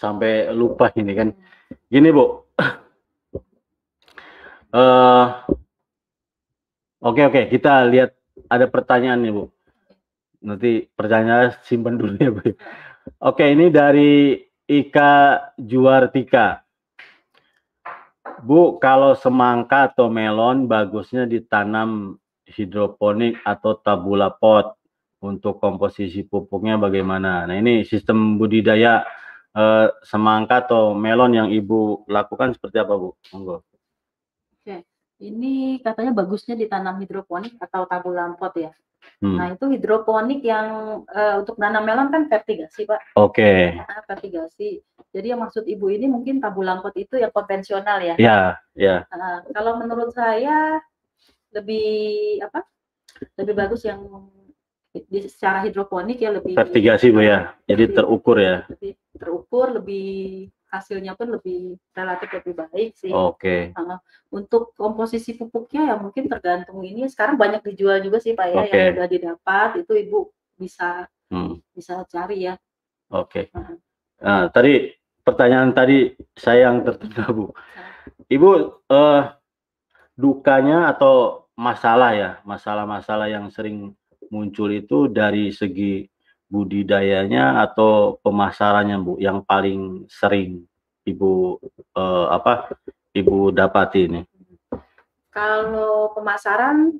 sampai 0.00 0.48
lupa 0.56 0.88
ini 0.96 1.12
kan. 1.12 1.28
Gini 1.92 2.08
Bu. 2.08 2.24
Uh, 4.72 5.28
Oke 7.00 7.24
oke 7.24 7.48
kita 7.48 7.88
lihat 7.88 8.12
ada 8.52 8.68
pertanyaan 8.68 9.24
nih 9.24 9.32
Bu. 9.32 9.48
Nanti 10.44 10.84
pertanyaan 10.92 11.56
simpan 11.64 11.96
dulu 11.96 12.12
ya 12.20 12.28
Bu. 12.28 12.44
Oke 13.24 13.48
ini 13.48 13.72
dari 13.72 14.36
Ika 14.68 15.40
Juartika. 15.56 16.60
Bu 18.44 18.76
kalau 18.76 19.16
semangka 19.16 19.88
atau 19.88 20.12
melon 20.12 20.68
bagusnya 20.68 21.24
ditanam 21.24 22.20
hidroponik 22.44 23.40
atau 23.48 23.80
tabula 23.80 24.28
pot 24.28 24.76
untuk 25.24 25.56
komposisi 25.56 26.20
pupuknya 26.28 26.76
bagaimana? 26.76 27.48
Nah 27.48 27.56
ini 27.56 27.88
sistem 27.88 28.36
budidaya 28.36 29.08
eh, 29.56 29.88
semangka 30.06 30.66
atau 30.66 30.92
melon 30.94 31.32
yang 31.34 31.48
ibu 31.50 32.04
lakukan 32.06 32.54
seperti 32.54 32.82
apa 32.82 32.94
bu? 32.94 33.14
Monggo. 33.34 33.66
Oke, 34.60 34.84
ini 35.24 35.80
katanya 35.80 36.12
bagusnya 36.12 36.54
ditanam 36.54 37.00
hidroponik 37.00 37.56
atau 37.58 37.88
tabula 37.88 38.32
pot 38.36 38.54
ya. 38.56 38.72
Hmm. 39.20 39.36
Nah 39.36 39.46
itu 39.52 39.64
hidroponik 39.68 40.40
yang 40.44 41.00
uh, 41.08 41.34
untuk 41.40 41.56
nanam 41.60 41.84
melon 41.84 42.08
kan 42.12 42.28
vertigasi 42.28 42.88
pak. 42.88 43.00
Oke. 43.16 43.40
Okay. 43.40 43.64
Nah, 43.76 44.00
vertigasi. 44.04 44.80
Jadi 45.12 45.26
yang 45.32 45.40
maksud 45.40 45.64
ibu 45.68 45.92
ini 45.92 46.08
mungkin 46.08 46.40
tabula 46.40 46.80
pot 46.80 46.96
itu 46.96 47.20
yang 47.20 47.32
konvensional 47.32 48.00
ya. 48.00 48.14
Iya, 48.16 48.40
iya. 48.76 48.96
Nah, 49.12 49.44
kalau 49.52 49.76
menurut 49.80 50.12
saya 50.12 50.80
lebih 51.52 52.40
apa? 52.44 52.64
Lebih 53.36 53.54
bagus 53.56 53.84
yang 53.84 54.00
secara 55.30 55.62
hidroponik 55.62 56.18
ya 56.18 56.34
lebih 56.34 56.58
vertigasi 56.58 57.14
bu 57.14 57.22
ya 57.22 57.54
jadi 57.70 57.84
lebih, 57.86 57.96
terukur 57.96 58.36
ya 58.42 58.56
lebih 58.66 58.92
terukur 59.14 59.66
lebih 59.70 60.08
hasilnya 60.70 61.18
pun 61.18 61.34
lebih 61.34 61.78
relatif 61.94 62.28
lebih 62.30 62.54
baik 62.58 62.90
sih 62.98 63.10
oke 63.10 63.38
okay. 63.38 63.60
uh, 63.74 63.98
untuk 64.34 64.74
komposisi 64.74 65.38
pupuknya 65.38 65.94
ya 65.94 65.96
mungkin 65.98 66.26
tergantung 66.26 66.82
ini 66.82 67.06
sekarang 67.06 67.38
banyak 67.38 67.62
dijual 67.70 68.02
juga 68.02 68.18
sih 68.18 68.34
pak 68.34 68.46
ya 68.50 68.56
okay. 68.66 68.70
yang 68.70 68.86
sudah 68.94 69.08
didapat 69.10 69.68
itu 69.82 69.92
ibu 69.94 70.20
bisa 70.58 71.06
hmm. 71.30 71.62
bisa 71.74 72.02
cari 72.10 72.50
ya 72.50 72.54
oke 73.14 73.30
okay. 73.30 73.44
uh. 73.54 73.78
nah 74.18 74.42
tadi 74.50 74.90
pertanyaan 75.22 75.70
tadi 75.70 76.14
saya 76.34 76.70
yang 76.70 76.82
tertunda 76.82 77.30
bu 77.30 77.54
ibu 78.26 78.50
uh, 78.90 79.22
dukanya 80.18 80.90
atau 80.90 81.46
masalah 81.58 82.10
ya 82.14 82.30
masalah-masalah 82.42 83.26
yang 83.30 83.46
sering 83.50 83.94
muncul 84.30 84.70
itu 84.70 85.10
dari 85.10 85.50
segi 85.50 86.06
budidayanya 86.50 87.62
atau 87.62 88.18
pemasarannya 88.22 88.96
Bu 88.98 89.18
yang 89.22 89.42
paling 89.46 90.06
sering 90.10 90.66
Ibu 91.06 91.58
eh, 91.94 92.26
apa 92.30 92.74
Ibu 93.10 93.50
dapati 93.50 94.00
ini? 94.06 94.22
Kalau 95.30 96.10
pemasaran 96.14 96.94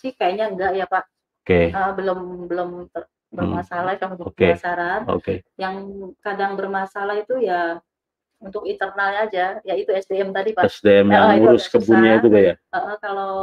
sih 0.00 0.12
kayaknya 0.12 0.52
enggak 0.52 0.72
ya 0.76 0.86
Pak. 0.88 1.04
Oke. 1.44 1.48
Okay. 1.48 1.66
Uh, 1.72 1.92
belum 1.96 2.20
belum 2.48 2.68
bermasalah 3.32 3.96
hmm. 3.96 4.00
kalau 4.00 4.16
okay. 4.28 4.52
pemasaran. 4.56 5.00
Oke. 5.08 5.20
Okay. 5.20 5.36
Yang 5.60 5.76
kadang 6.20 6.52
bermasalah 6.56 7.16
itu 7.20 7.40
ya 7.40 7.80
untuk 8.40 8.68
internalnya 8.68 9.24
aja, 9.24 9.46
yaitu 9.64 9.92
SDM 9.92 10.32
tadi 10.32 10.52
Pak. 10.52 10.68
SDM 10.68 11.12
yang 11.12 11.24
uh, 11.24 11.36
ngurus 11.40 11.68
kebunnya 11.68 12.20
itu 12.20 12.28
ya. 12.32 12.54
Uh, 12.72 12.96
kalau 13.00 13.34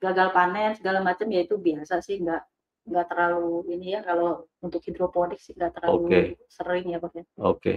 gagal 0.00 0.28
panen 0.32 0.72
segala 0.74 1.04
macam 1.04 1.28
ya 1.28 1.44
itu 1.44 1.60
biasa 1.60 2.00
sih 2.00 2.18
nggak 2.24 2.42
nggak 2.88 3.06
terlalu 3.12 3.68
ini 3.76 3.94
ya 3.94 4.00
kalau 4.00 4.48
untuk 4.64 4.80
hidroponik 4.82 5.38
sih 5.38 5.52
nggak 5.52 5.76
terlalu 5.76 6.08
okay. 6.08 6.24
sering 6.48 6.86
ya 6.90 6.98
pak 6.98 7.12
ya. 7.12 7.24
Oke. 7.38 7.44
Okay. 7.44 7.76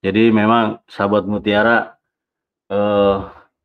Jadi 0.00 0.32
memang 0.32 0.80
sahabat 0.90 1.28
mutiara 1.28 1.94
eh, 2.72 3.18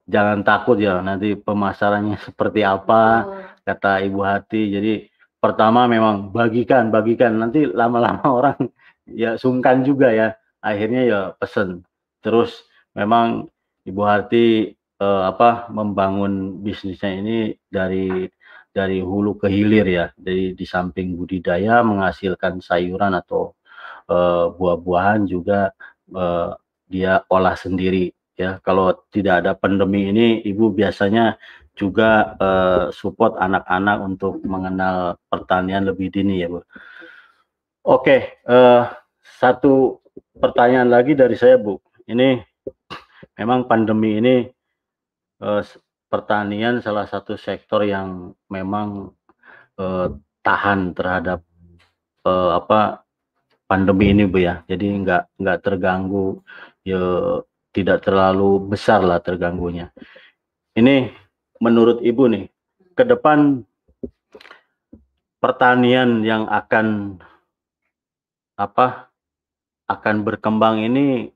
jangan 0.05 0.45
takut 0.45 0.77
ya 0.77 1.01
nanti 1.01 1.33
pemasarannya 1.33 2.21
seperti 2.29 2.61
apa 2.61 3.03
oh. 3.25 3.43
kata 3.65 4.05
Ibu 4.05 4.19
Hati. 4.21 4.63
Jadi 4.69 4.93
pertama 5.41 5.89
memang 5.89 6.29
bagikan 6.29 6.93
bagikan 6.93 7.41
nanti 7.41 7.65
lama-lama 7.65 8.25
orang 8.37 8.59
ya 9.09 9.37
sungkan 9.37 9.81
juga 9.81 10.13
ya 10.13 10.27
akhirnya 10.61 11.01
ya 11.05 11.19
pesen. 11.35 11.81
Terus 12.21 12.65
memang 12.93 13.49
Ibu 13.85 14.01
Hati 14.05 14.73
uh, 15.01 15.23
apa 15.31 15.67
membangun 15.71 16.61
bisnisnya 16.63 17.11
ini 17.19 17.37
dari 17.67 18.27
dari 18.75 18.99
hulu 18.99 19.39
ke 19.39 19.47
hilir 19.47 19.87
ya. 19.87 20.05
Jadi 20.19 20.55
di 20.55 20.65
samping 20.67 21.15
budidaya 21.15 21.79
menghasilkan 21.83 22.59
sayuran 22.59 23.15
atau 23.15 23.55
uh, 24.11 24.51
buah-buahan 24.51 25.27
juga 25.27 25.71
uh, 26.11 26.51
dia 26.91 27.23
olah 27.31 27.55
sendiri 27.55 28.11
ya. 28.35 28.59
Kalau 28.59 28.91
tidak 29.09 29.43
ada 29.43 29.51
pandemi 29.55 30.11
ini 30.11 30.43
ibu 30.43 30.75
biasanya 30.75 31.39
juga 31.75 32.35
uh, 32.39 32.83
support 32.91 33.35
anak-anak 33.35 33.97
untuk 33.99 34.39
mengenal 34.47 35.19
pertanian 35.27 35.83
lebih 35.83 36.07
dini 36.07 36.39
ya, 36.39 36.47
Bu. 36.47 36.63
Oke, 37.85 38.39
uh, 38.47 38.87
satu 39.21 39.99
pertanyaan 40.39 40.87
lagi 40.87 41.13
dari 41.13 41.35
saya, 41.35 41.59
Bu. 41.59 41.79
Ini 42.07 42.39
memang 43.35 43.67
pandemi 43.67 44.23
ini 44.23 44.54
eh, 45.41 45.63
pertanian 46.07 46.79
salah 46.79 47.09
satu 47.09 47.35
sektor 47.35 47.83
yang 47.83 48.31
memang 48.47 49.11
eh, 49.79 50.07
tahan 50.45 50.93
terhadap 50.95 51.41
eh, 52.23 52.51
apa 52.53 53.03
pandemi 53.65 54.13
ini 54.13 54.29
bu 54.29 54.37
ya 54.39 54.61
jadi 54.69 54.85
nggak 55.01 55.23
nggak 55.41 55.59
terganggu 55.65 56.39
ya 56.85 57.41
tidak 57.73 58.05
terlalu 58.05 58.61
besar 58.71 59.01
lah 59.01 59.17
terganggunya 59.19 59.89
ini 60.77 61.09
menurut 61.57 61.99
ibu 62.05 62.29
nih 62.29 62.45
ke 62.93 63.03
depan 63.03 63.65
pertanian 65.41 66.21
yang 66.21 66.45
akan 66.47 67.17
apa 68.55 69.11
akan 69.85 70.25
berkembang 70.25 70.81
ini 70.81 71.29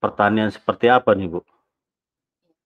pertanian 0.00 0.48
seperti 0.50 0.88
apa 0.88 1.12
nih 1.12 1.28
bu? 1.28 1.40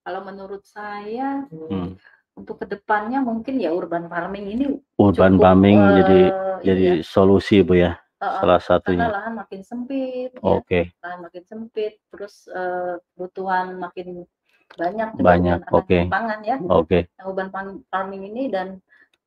Kalau 0.05 0.21
menurut 0.21 0.63
saya 0.69 1.49
hmm. 1.49 1.97
untuk 2.37 2.61
ke 2.61 2.67
depannya 2.69 3.25
mungkin 3.25 3.57
ya 3.57 3.73
urban 3.73 4.07
farming 4.13 4.53
ini 4.53 4.65
urban 5.01 5.41
cukup, 5.41 5.45
farming 5.49 5.79
uh, 5.81 5.93
jadi 5.97 6.21
iya. 6.21 6.61
jadi 6.61 6.87
solusi 7.01 7.65
bu 7.65 7.81
ya 7.81 7.97
uh, 8.25 8.41
salah 8.41 8.61
satunya. 8.61 9.07
Karena 9.09 9.17
lahan 9.21 9.35
makin 9.37 9.61
sempit, 9.65 10.31
ya. 10.33 10.41
Oke. 10.41 10.65
Okay. 10.65 10.83
Ya, 10.89 11.01
lahan 11.05 11.21
makin 11.29 11.43
sempit, 11.45 11.93
terus 12.09 12.35
uh, 12.51 13.01
kebutuhan 13.15 13.77
makin 13.81 14.29
banyak. 14.75 15.09
Banyak. 15.21 15.61
Oke. 15.71 15.87
Okay. 15.87 16.03
Pangan 16.09 16.41
ya. 16.43 16.57
Oke. 16.61 16.73
Okay. 16.85 17.03
Nah, 17.21 17.25
urban 17.29 17.49
farming 17.89 18.23
ini 18.33 18.43
dan 18.49 18.81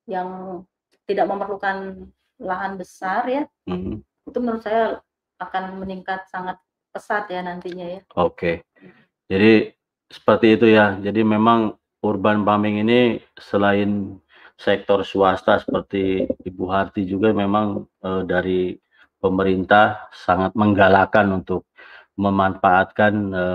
yang 0.07 0.61
tidak 1.07 1.27
memerlukan 1.29 2.09
lahan 2.37 2.77
besar 2.77 3.25
ya, 3.25 3.43
hmm. 3.65 4.03
itu 4.03 4.37
menurut 4.37 4.61
saya 4.61 5.01
akan 5.41 5.81
meningkat 5.81 6.27
sangat 6.29 6.59
pesat 6.91 7.29
ya 7.29 7.41
nantinya 7.41 7.85
ya. 7.97 8.01
Oke. 8.13 8.25
Okay. 8.33 8.55
Jadi 9.27 9.76
seperti 10.11 10.59
itu 10.59 10.65
ya. 10.71 10.95
Jadi 10.99 11.21
memang 11.23 11.75
urban 12.03 12.43
farming 12.47 12.83
ini 12.87 12.99
selain 13.37 14.19
sektor 14.57 15.05
swasta 15.05 15.61
seperti 15.61 16.25
Ibu 16.47 16.65
Harti 16.71 17.05
juga 17.05 17.29
memang 17.29 17.85
e, 18.01 18.09
dari 18.25 18.61
pemerintah 19.21 20.09
sangat 20.13 20.57
menggalakkan 20.57 21.29
untuk 21.29 21.69
memanfaatkan 22.17 23.13
e, 23.33 23.45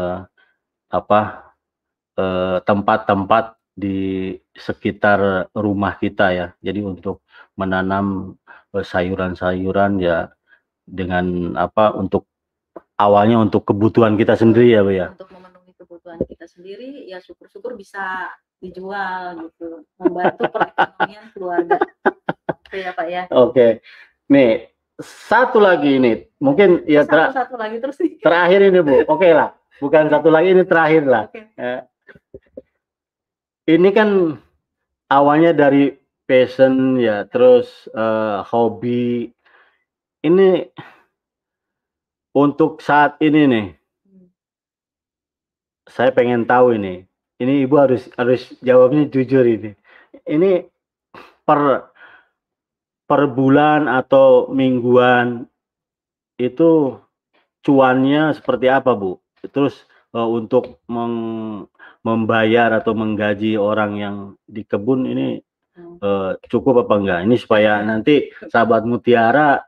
apa 0.92 1.20
eh, 2.20 2.58
tempat-tempat 2.68 3.56
di 3.72 4.36
sekitar 4.52 5.48
rumah 5.56 5.96
kita 5.96 6.28
ya. 6.36 6.46
Jadi 6.60 6.84
untuk 6.84 7.24
menanam 7.56 8.36
sayuran-sayuran 8.72 9.96
ya 10.00 10.28
dengan 10.84 11.56
apa 11.56 11.96
untuk 11.96 12.28
awalnya 13.00 13.40
untuk 13.40 13.64
kebutuhan 13.64 14.20
kita 14.20 14.36
sendiri 14.36 14.76
ya 14.76 14.80
Bu 14.84 14.92
ya. 14.92 15.08
Kebutuhan 16.02 16.26
kita 16.26 16.50
sendiri 16.50 17.06
ya 17.06 17.22
syukur-syukur 17.22 17.78
bisa 17.78 18.26
dijual 18.58 19.38
gitu 19.46 19.86
membantu 20.02 20.50
perekonomian 20.50 21.24
keluarga 21.30 21.78
itu 22.66 22.76
ya 22.82 22.90
pak 22.90 23.06
ya 23.06 23.22
oke 23.30 23.54
okay. 23.54 23.70
nih 24.26 24.66
satu 24.98 25.62
lagi 25.62 26.02
ini 26.02 26.26
mungkin 26.42 26.82
ya 26.90 27.06
satu, 27.06 27.38
satu 27.38 27.54
lagi 27.54 27.78
terus 27.78 28.02
nih. 28.02 28.18
terakhir 28.18 28.60
ini 28.66 28.82
bu 28.82 29.06
oke 29.06 29.14
okay 29.14 29.30
lah 29.30 29.54
bukan 29.78 30.10
satu 30.10 30.28
lagi 30.34 30.48
ini 30.50 30.62
terakhir 30.66 31.02
lah 31.06 31.30
okay. 31.30 31.46
ya. 31.54 31.86
ini 33.70 33.88
kan 33.94 34.08
awalnya 35.06 35.54
dari 35.54 35.94
passion 36.26 36.98
ya 36.98 37.30
terus 37.30 37.86
uh, 37.94 38.42
hobi 38.50 39.30
ini 40.26 40.66
untuk 42.34 42.82
saat 42.82 43.22
ini 43.22 43.46
nih 43.46 43.66
saya 45.92 46.10
pengen 46.10 46.48
tahu 46.48 46.76
ini. 46.76 47.04
Ini 47.36 47.66
ibu 47.66 47.74
harus 47.76 48.08
harus 48.16 48.54
jawabnya 48.62 49.10
jujur 49.10 49.44
ini. 49.44 49.74
Ini 50.24 50.64
per 51.42 51.90
per 53.04 53.22
bulan 53.28 53.90
atau 53.90 54.48
mingguan 54.48 55.44
itu 56.40 56.96
cuannya 57.60 58.32
seperti 58.32 58.72
apa 58.72 58.94
bu? 58.96 59.20
Terus 59.52 59.84
uh, 60.14 60.28
untuk 60.30 60.80
meng, 60.86 61.66
membayar 62.06 62.78
atau 62.78 62.94
menggaji 62.94 63.58
orang 63.58 63.92
yang 63.98 64.16
di 64.46 64.62
kebun 64.62 65.04
ini 65.10 65.42
uh, 66.00 66.38
cukup 66.46 66.86
apa 66.86 66.94
enggak? 66.98 67.20
Ini 67.26 67.36
supaya 67.36 67.82
nanti 67.82 68.30
sahabat 68.48 68.86
mutiara 68.86 69.60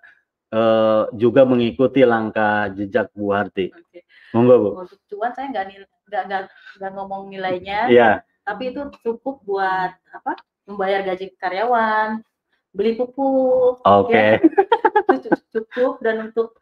uh, 0.54 1.10
juga 1.12 1.42
mengikuti 1.42 2.06
langkah 2.06 2.70
jejak 2.70 3.10
Bu 3.12 3.34
Harti. 3.34 3.74
Okay. 3.74 4.06
Monggo 4.30 4.54
Bu. 4.56 4.70
Untuk 4.86 5.02
cuan 5.10 5.34
saya 5.34 5.50
nggak 5.50 5.66
nggak 6.08 6.46
nggak 6.78 6.92
ngomong 6.92 7.32
nilainya 7.32 7.88
yeah. 7.88 8.14
tapi 8.44 8.70
itu 8.70 8.92
cukup 9.00 9.40
buat 9.42 9.96
apa 10.12 10.36
membayar 10.64 11.04
gaji 11.04 11.28
karyawan, 11.36 12.24
beli 12.72 12.96
pupuk, 12.96 13.84
Oke. 13.84 14.40
itu 15.16 15.28
cukup 15.52 16.00
dan 16.00 16.32
untuk 16.32 16.56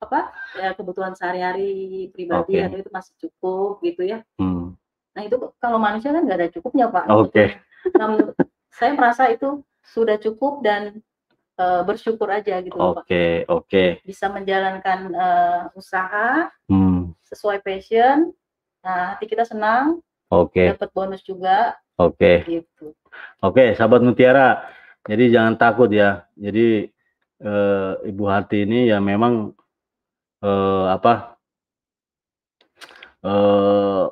apa 0.00 0.32
ya 0.56 0.72
kebutuhan 0.72 1.12
sehari-hari 1.12 2.08
pribadi 2.08 2.56
Oke. 2.56 2.64
atau 2.64 2.76
itu 2.80 2.90
masih 2.92 3.12
cukup 3.20 3.84
gitu 3.84 4.00
ya. 4.04 4.24
Hmm, 4.40 4.72
Nah 5.12 5.22
itu 5.28 5.36
kalau 5.60 5.76
manusia 5.76 6.08
kan 6.08 6.24
nggak 6.24 6.40
ada 6.40 6.48
cukupnya 6.56 6.88
Pak. 6.88 7.04
Oke. 7.12 7.44
Nah, 8.00 8.06
menurut- 8.16 8.36
saya 8.72 8.96
merasa 8.96 9.28
itu 9.28 9.60
sudah 9.92 10.16
cukup 10.16 10.64
dan 10.64 11.04
eh, 11.54 11.82
bersyukur 11.84 12.26
aja 12.32 12.58
gitu 12.64 12.74
loh, 12.74 12.96
Pak. 12.98 13.04
Oke, 13.06 13.26
oke. 13.46 13.84
Bisa 14.02 14.32
menjalankan 14.32 15.12
eh, 15.12 15.62
usaha 15.76 16.48
Hmm, 16.66 17.12
sesuai 17.28 17.60
passion. 17.60 18.32
Nah 18.84 19.16
hati 19.16 19.24
kita 19.24 19.48
senang, 19.48 20.04
Oke, 20.28 20.76
dapat 20.76 20.92
bonus 20.92 21.24
juga 21.24 21.72
oke. 21.96 22.44
gitu. 22.44 22.92
Oke, 23.40 23.72
sahabat 23.72 24.04
Mutiara. 24.04 24.68
Jadi 25.08 25.32
jangan 25.32 25.56
takut 25.56 25.88
ya. 25.88 26.28
Jadi 26.36 26.88
eh, 27.40 27.92
Ibu 28.04 28.24
Harti 28.28 28.68
ini 28.68 28.92
ya 28.92 29.00
memang 29.00 29.56
eh, 30.44 30.86
apa? 30.92 31.36
eh 33.24 34.04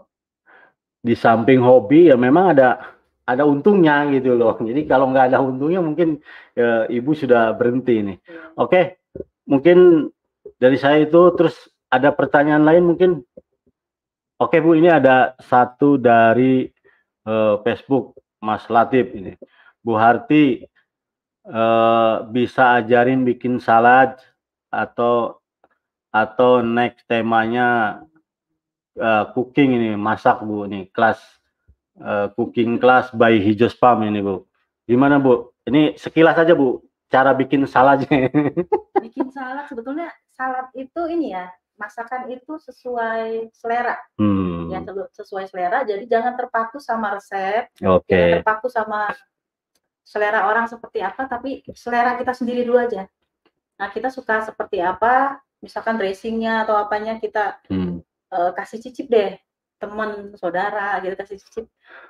di 1.02 1.12
samping 1.18 1.60
hobi 1.60 2.08
ya 2.08 2.16
memang 2.16 2.56
ada 2.56 2.96
ada 3.28 3.44
untungnya 3.44 4.08
gitu 4.08 4.34
loh. 4.38 4.56
Jadi 4.56 4.88
kalau 4.88 5.12
nggak 5.12 5.32
ada 5.32 5.38
untungnya 5.44 5.84
mungkin 5.84 6.20
eh, 6.56 6.84
Ibu 6.88 7.12
sudah 7.12 7.52
berhenti 7.52 8.00
nih. 8.00 8.16
Ya. 8.24 8.40
Oke, 8.56 8.80
mungkin 9.44 10.08
dari 10.56 10.78
saya 10.80 11.04
itu 11.04 11.20
terus 11.36 11.68
ada 11.92 12.08
pertanyaan 12.14 12.64
lain 12.64 12.84
mungkin. 12.88 13.10
Oke 14.42 14.58
Bu, 14.58 14.74
ini 14.74 14.90
ada 14.90 15.38
satu 15.38 15.94
dari 15.94 16.66
eh, 17.30 17.54
Facebook 17.62 18.18
Mas 18.42 18.66
Latif 18.66 19.14
ini. 19.14 19.38
Bu 19.78 19.94
Harti 19.94 20.66
eh, 21.46 22.14
bisa 22.26 22.82
ajarin 22.82 23.22
bikin 23.22 23.62
salad 23.62 24.18
atau 24.66 25.38
atau 26.10 26.58
next 26.58 27.06
temanya 27.06 28.02
eh, 28.98 29.24
cooking 29.30 29.78
ini 29.78 29.94
masak 29.94 30.42
Bu 30.42 30.66
ini 30.66 30.90
kelas 30.90 31.22
eh, 32.02 32.26
cooking 32.34 32.82
class 32.82 33.14
by 33.14 33.38
Hijau 33.38 33.70
Spam 33.70 34.02
ini 34.10 34.26
Bu. 34.26 34.42
Gimana 34.90 35.22
Bu? 35.22 35.54
Ini 35.70 35.94
sekilas 35.94 36.34
aja 36.34 36.58
Bu 36.58 36.82
cara 37.06 37.30
bikin 37.38 37.62
saladnya. 37.70 38.26
Bikin 38.98 39.30
salad 39.30 39.70
sebetulnya 39.70 40.10
salad 40.34 40.66
itu 40.74 41.02
ini 41.06 41.30
ya 41.30 41.46
masakan 41.74 42.28
itu 42.28 42.56
sesuai 42.58 43.50
selera 43.50 43.96
Hmm, 44.14 44.68
ya 44.68 44.80
sesuai 45.10 45.48
selera 45.48 45.82
jadi 45.82 46.04
jangan 46.06 46.36
terpaku 46.36 46.78
sama 46.78 47.16
resep 47.16 47.68
oke. 47.80 48.06
jangan 48.06 48.40
terpaku 48.40 48.66
sama 48.68 49.10
selera 50.02 50.46
orang 50.46 50.66
seperti 50.66 51.00
apa 51.00 51.24
tapi 51.24 51.64
selera 51.72 52.14
kita 52.14 52.32
sendiri 52.32 52.62
dulu 52.62 52.78
aja 52.78 53.08
nah 53.76 53.88
kita 53.88 54.08
suka 54.08 54.44
seperti 54.44 54.78
apa 54.78 55.40
misalkan 55.58 55.96
dressingnya 55.96 56.66
atau 56.66 56.76
apanya 56.76 57.16
kita 57.16 57.58
Hmm. 57.66 58.02
eh, 58.28 58.50
kasih 58.52 58.78
cicip 58.80 59.08
deh 59.08 59.36
teman 59.76 60.30
saudara 60.36 60.94
gitu 61.00 61.14
kasih 61.16 61.36
cicip 61.36 61.64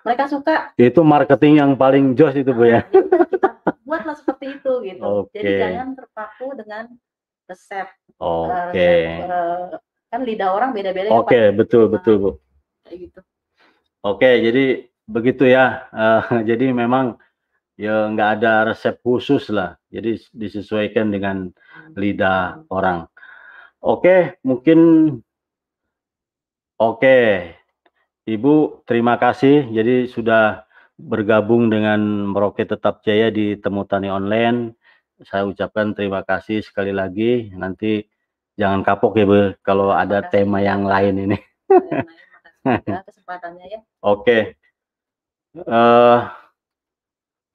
mereka 0.04 0.28
suka 0.28 0.76
Itu 0.76 1.00
marketing 1.00 1.56
yang 1.56 1.72
paling 1.72 2.12
jos 2.12 2.36
itu 2.36 2.52
Bu 2.52 2.68
ya. 2.68 2.84
jadi 2.84 3.08
kita 3.32 3.48
buatlah 3.82 4.12
seperti 4.14 4.60
itu 4.60 4.72
gitu 4.84 5.00
jadi 5.32 5.48
Oke. 5.48 5.58
jangan 5.58 5.88
terpaku 5.94 6.46
dengan 6.54 6.84
resep 7.52 7.86
eh, 7.86 8.24
Oke. 8.24 8.72
resep, 8.72 9.28
eh, 9.28 9.76
kan 10.08 10.20
lidah 10.24 10.48
orang 10.56 10.72
beda-beda 10.72 11.08
ya, 11.08 11.16
Oke, 11.16 11.40
Pak. 11.52 11.56
betul 11.60 11.84
betul 11.92 12.14
Bu. 12.16 12.30
kayak 12.88 12.98
gitu 13.08 13.20
Oke, 14.02 14.42
jadi 14.42 14.90
begitu 15.06 15.46
ya. 15.46 15.86
Eh, 15.94 16.22
jadi 16.50 16.74
memang 16.74 17.20
ya 17.78 18.10
nggak 18.10 18.30
ada 18.40 18.52
resep 18.74 18.98
khusus 19.04 19.46
lah. 19.54 19.78
Jadi 19.94 20.18
disesuaikan 20.34 21.12
dengan 21.14 21.52
lidah 21.94 22.66
orang. 22.72 23.06
Oke, 23.78 24.38
mungkin 24.42 24.78
oke. 26.78 27.18
Ibu, 28.22 28.86
terima 28.86 29.18
kasih. 29.18 29.66
Jadi 29.74 30.06
sudah 30.06 30.62
bergabung 30.94 31.66
dengan 31.66 31.98
Merauke 32.30 32.62
Tetap 32.62 33.02
Jaya 33.02 33.34
di 33.34 33.58
Temu 33.58 33.82
Tani 33.82 34.06
Online. 34.06 34.70
Saya 35.26 35.48
ucapkan 35.48 35.94
terima 35.96 36.22
kasih 36.26 36.62
sekali 36.62 36.90
lagi. 36.94 37.50
Nanti 37.54 38.04
jangan 38.58 38.82
kapok 38.86 39.18
ya, 39.18 39.24
Bu, 39.26 39.40
kalau 39.64 39.90
ada 39.94 40.22
kasih. 40.26 40.30
tema 40.30 40.58
yang 40.62 40.84
lain 40.86 41.30
ini. 41.30 41.38
Kesempatannya 43.08 43.66
ya 43.66 43.80
Oke. 44.02 44.54
eh 45.58 46.20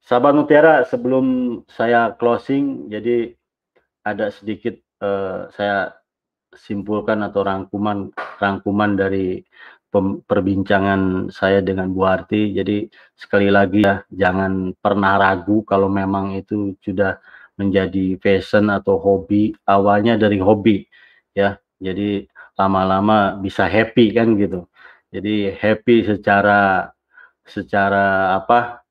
Sahabat 0.08 0.40
Mutiara, 0.40 0.88
sebelum 0.88 1.60
saya 1.68 2.16
closing, 2.16 2.88
jadi 2.88 3.36
ada 4.08 4.32
sedikit 4.32 4.80
eh, 5.04 5.52
saya 5.52 6.00
simpulkan 6.56 7.20
atau 7.28 7.44
rangkuman 7.44 8.16
rangkuman 8.40 8.96
dari 8.96 9.44
pem- 9.92 10.24
perbincangan 10.24 11.28
saya 11.28 11.60
dengan 11.60 11.92
Bu 11.92 12.08
Harti. 12.08 12.56
Jadi 12.56 12.88
sekali 13.20 13.52
lagi 13.52 13.84
ya, 13.84 14.00
jangan 14.08 14.72
pernah 14.80 15.20
ragu 15.20 15.68
kalau 15.68 15.92
memang 15.92 16.40
itu 16.40 16.72
sudah 16.80 17.20
menjadi 17.60 18.16
passion 18.22 18.70
atau 18.72 18.98
hobi. 19.02 19.54
Awalnya 19.68 20.16
dari 20.22 20.40
hobi, 20.42 20.86
ya. 21.34 21.58
Jadi 21.78 22.26
lama-lama 22.58 23.38
bisa 23.38 23.70
happy 23.70 24.14
kan 24.18 24.34
gitu. 24.38 24.66
Jadi 25.14 25.54
happy 25.54 26.10
secara 26.10 26.90
secara 27.48 28.36
apa 28.38 28.82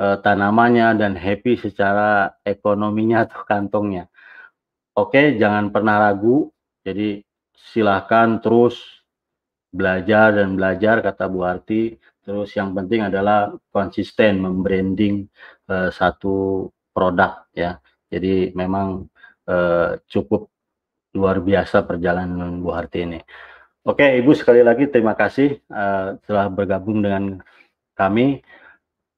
eh, 0.00 0.16
tanamannya 0.24 0.96
dan 1.00 1.12
happy 1.14 1.60
secara 1.60 2.32
ekonominya 2.42 3.28
atau 3.28 3.40
kantongnya. 3.46 4.08
Oke, 4.96 5.36
jangan 5.40 5.72
pernah 5.72 5.96
ragu. 6.08 6.52
Jadi 6.84 7.24
silahkan 7.56 8.40
terus 8.42 8.80
belajar 9.72 10.36
dan 10.36 10.56
belajar 10.56 11.00
kata 11.04 11.24
Bu 11.32 11.44
Arti. 11.44 11.96
Terus 12.22 12.54
yang 12.54 12.72
penting 12.76 13.08
adalah 13.08 13.52
konsisten 13.72 14.40
membranding 14.40 15.26
eh, 15.68 15.90
satu 15.92 16.68
produk 16.94 17.44
ya. 17.56 17.81
Jadi 18.12 18.52
memang 18.52 19.08
eh, 19.48 19.96
cukup 20.12 20.52
luar 21.16 21.40
biasa 21.40 21.84
perjalanan 21.88 22.60
Bu 22.60 22.76
Harti 22.76 23.08
ini. 23.08 23.20
Oke, 23.82 24.06
Ibu 24.20 24.36
sekali 24.36 24.60
lagi 24.60 24.86
terima 24.92 25.16
kasih 25.16 25.56
eh, 25.56 26.08
telah 26.28 26.46
bergabung 26.52 27.00
dengan 27.00 27.40
kami. 27.96 28.44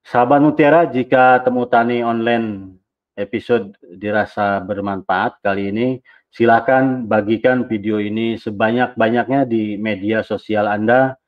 Sahabat 0.05 0.41
Mutiara, 0.45 0.87
jika 0.87 1.43
Temu 1.43 1.67
Tani 1.67 2.05
Online 2.05 2.77
episode 3.17 3.75
dirasa 3.81 4.61
bermanfaat 4.63 5.41
kali 5.41 5.73
ini, 5.73 5.89
silakan 6.31 7.07
bagikan 7.11 7.65
video 7.65 7.99
ini 7.99 8.37
sebanyak-banyaknya 8.37 9.49
di 9.49 9.75
media 9.81 10.23
sosial 10.23 10.71
Anda 10.71 11.19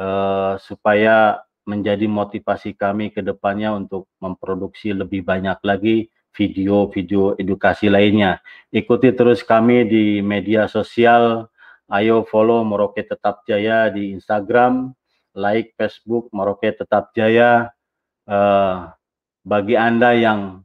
eh, 0.00 0.54
supaya 0.62 1.44
menjadi 1.64 2.04
motivasi 2.04 2.76
kami 2.76 3.08
ke 3.12 3.24
depannya 3.24 3.72
untuk 3.72 4.08
memproduksi 4.20 4.92
lebih 4.92 5.24
banyak 5.24 5.58
lagi 5.64 6.12
video-video 6.34 7.38
edukasi 7.38 7.86
lainnya. 7.86 8.42
Ikuti 8.74 9.14
terus 9.14 9.46
kami 9.46 9.86
di 9.86 10.04
media 10.20 10.66
sosial. 10.66 11.46
Ayo 11.88 12.26
follow 12.26 12.66
Merauke 12.66 13.06
Tetap 13.06 13.46
Jaya 13.46 13.88
di 13.88 14.12
Instagram, 14.12 14.90
like 15.38 15.72
Facebook 15.78 16.28
Merauke 16.34 16.74
Tetap 16.74 17.14
Jaya. 17.14 17.70
Eh, 18.26 18.76
bagi 19.44 19.76
Anda 19.78 20.16
yang 20.16 20.64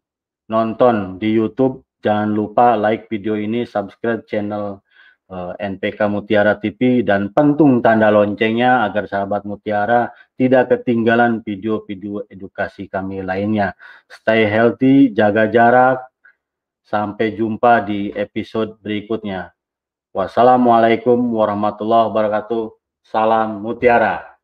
nonton 0.50 1.22
di 1.22 1.36
YouTube, 1.36 1.86
jangan 2.02 2.34
lupa 2.34 2.74
like 2.80 3.06
video 3.12 3.38
ini, 3.38 3.68
subscribe 3.68 4.26
channel 4.26 4.82
eh, 5.30 5.54
NPK 5.60 6.10
Mutiara 6.10 6.58
TV, 6.58 7.06
dan 7.06 7.30
pentung 7.36 7.84
tanda 7.86 8.10
loncengnya 8.10 8.88
agar 8.90 9.06
sahabat 9.06 9.46
Mutiara 9.46 10.10
tidak 10.40 10.72
ketinggalan 10.72 11.44
video-video 11.44 12.24
edukasi 12.32 12.88
kami 12.88 13.20
lainnya. 13.20 13.76
Stay 14.08 14.48
healthy, 14.48 15.12
jaga 15.12 15.52
jarak. 15.52 16.00
Sampai 16.88 17.36
jumpa 17.36 17.84
di 17.84 18.16
episode 18.16 18.80
berikutnya. 18.80 19.52
Wassalamualaikum 20.16 21.20
warahmatullahi 21.36 22.08
wabarakatuh. 22.08 22.72
Salam 23.04 23.60
Mutiara. 23.60 24.39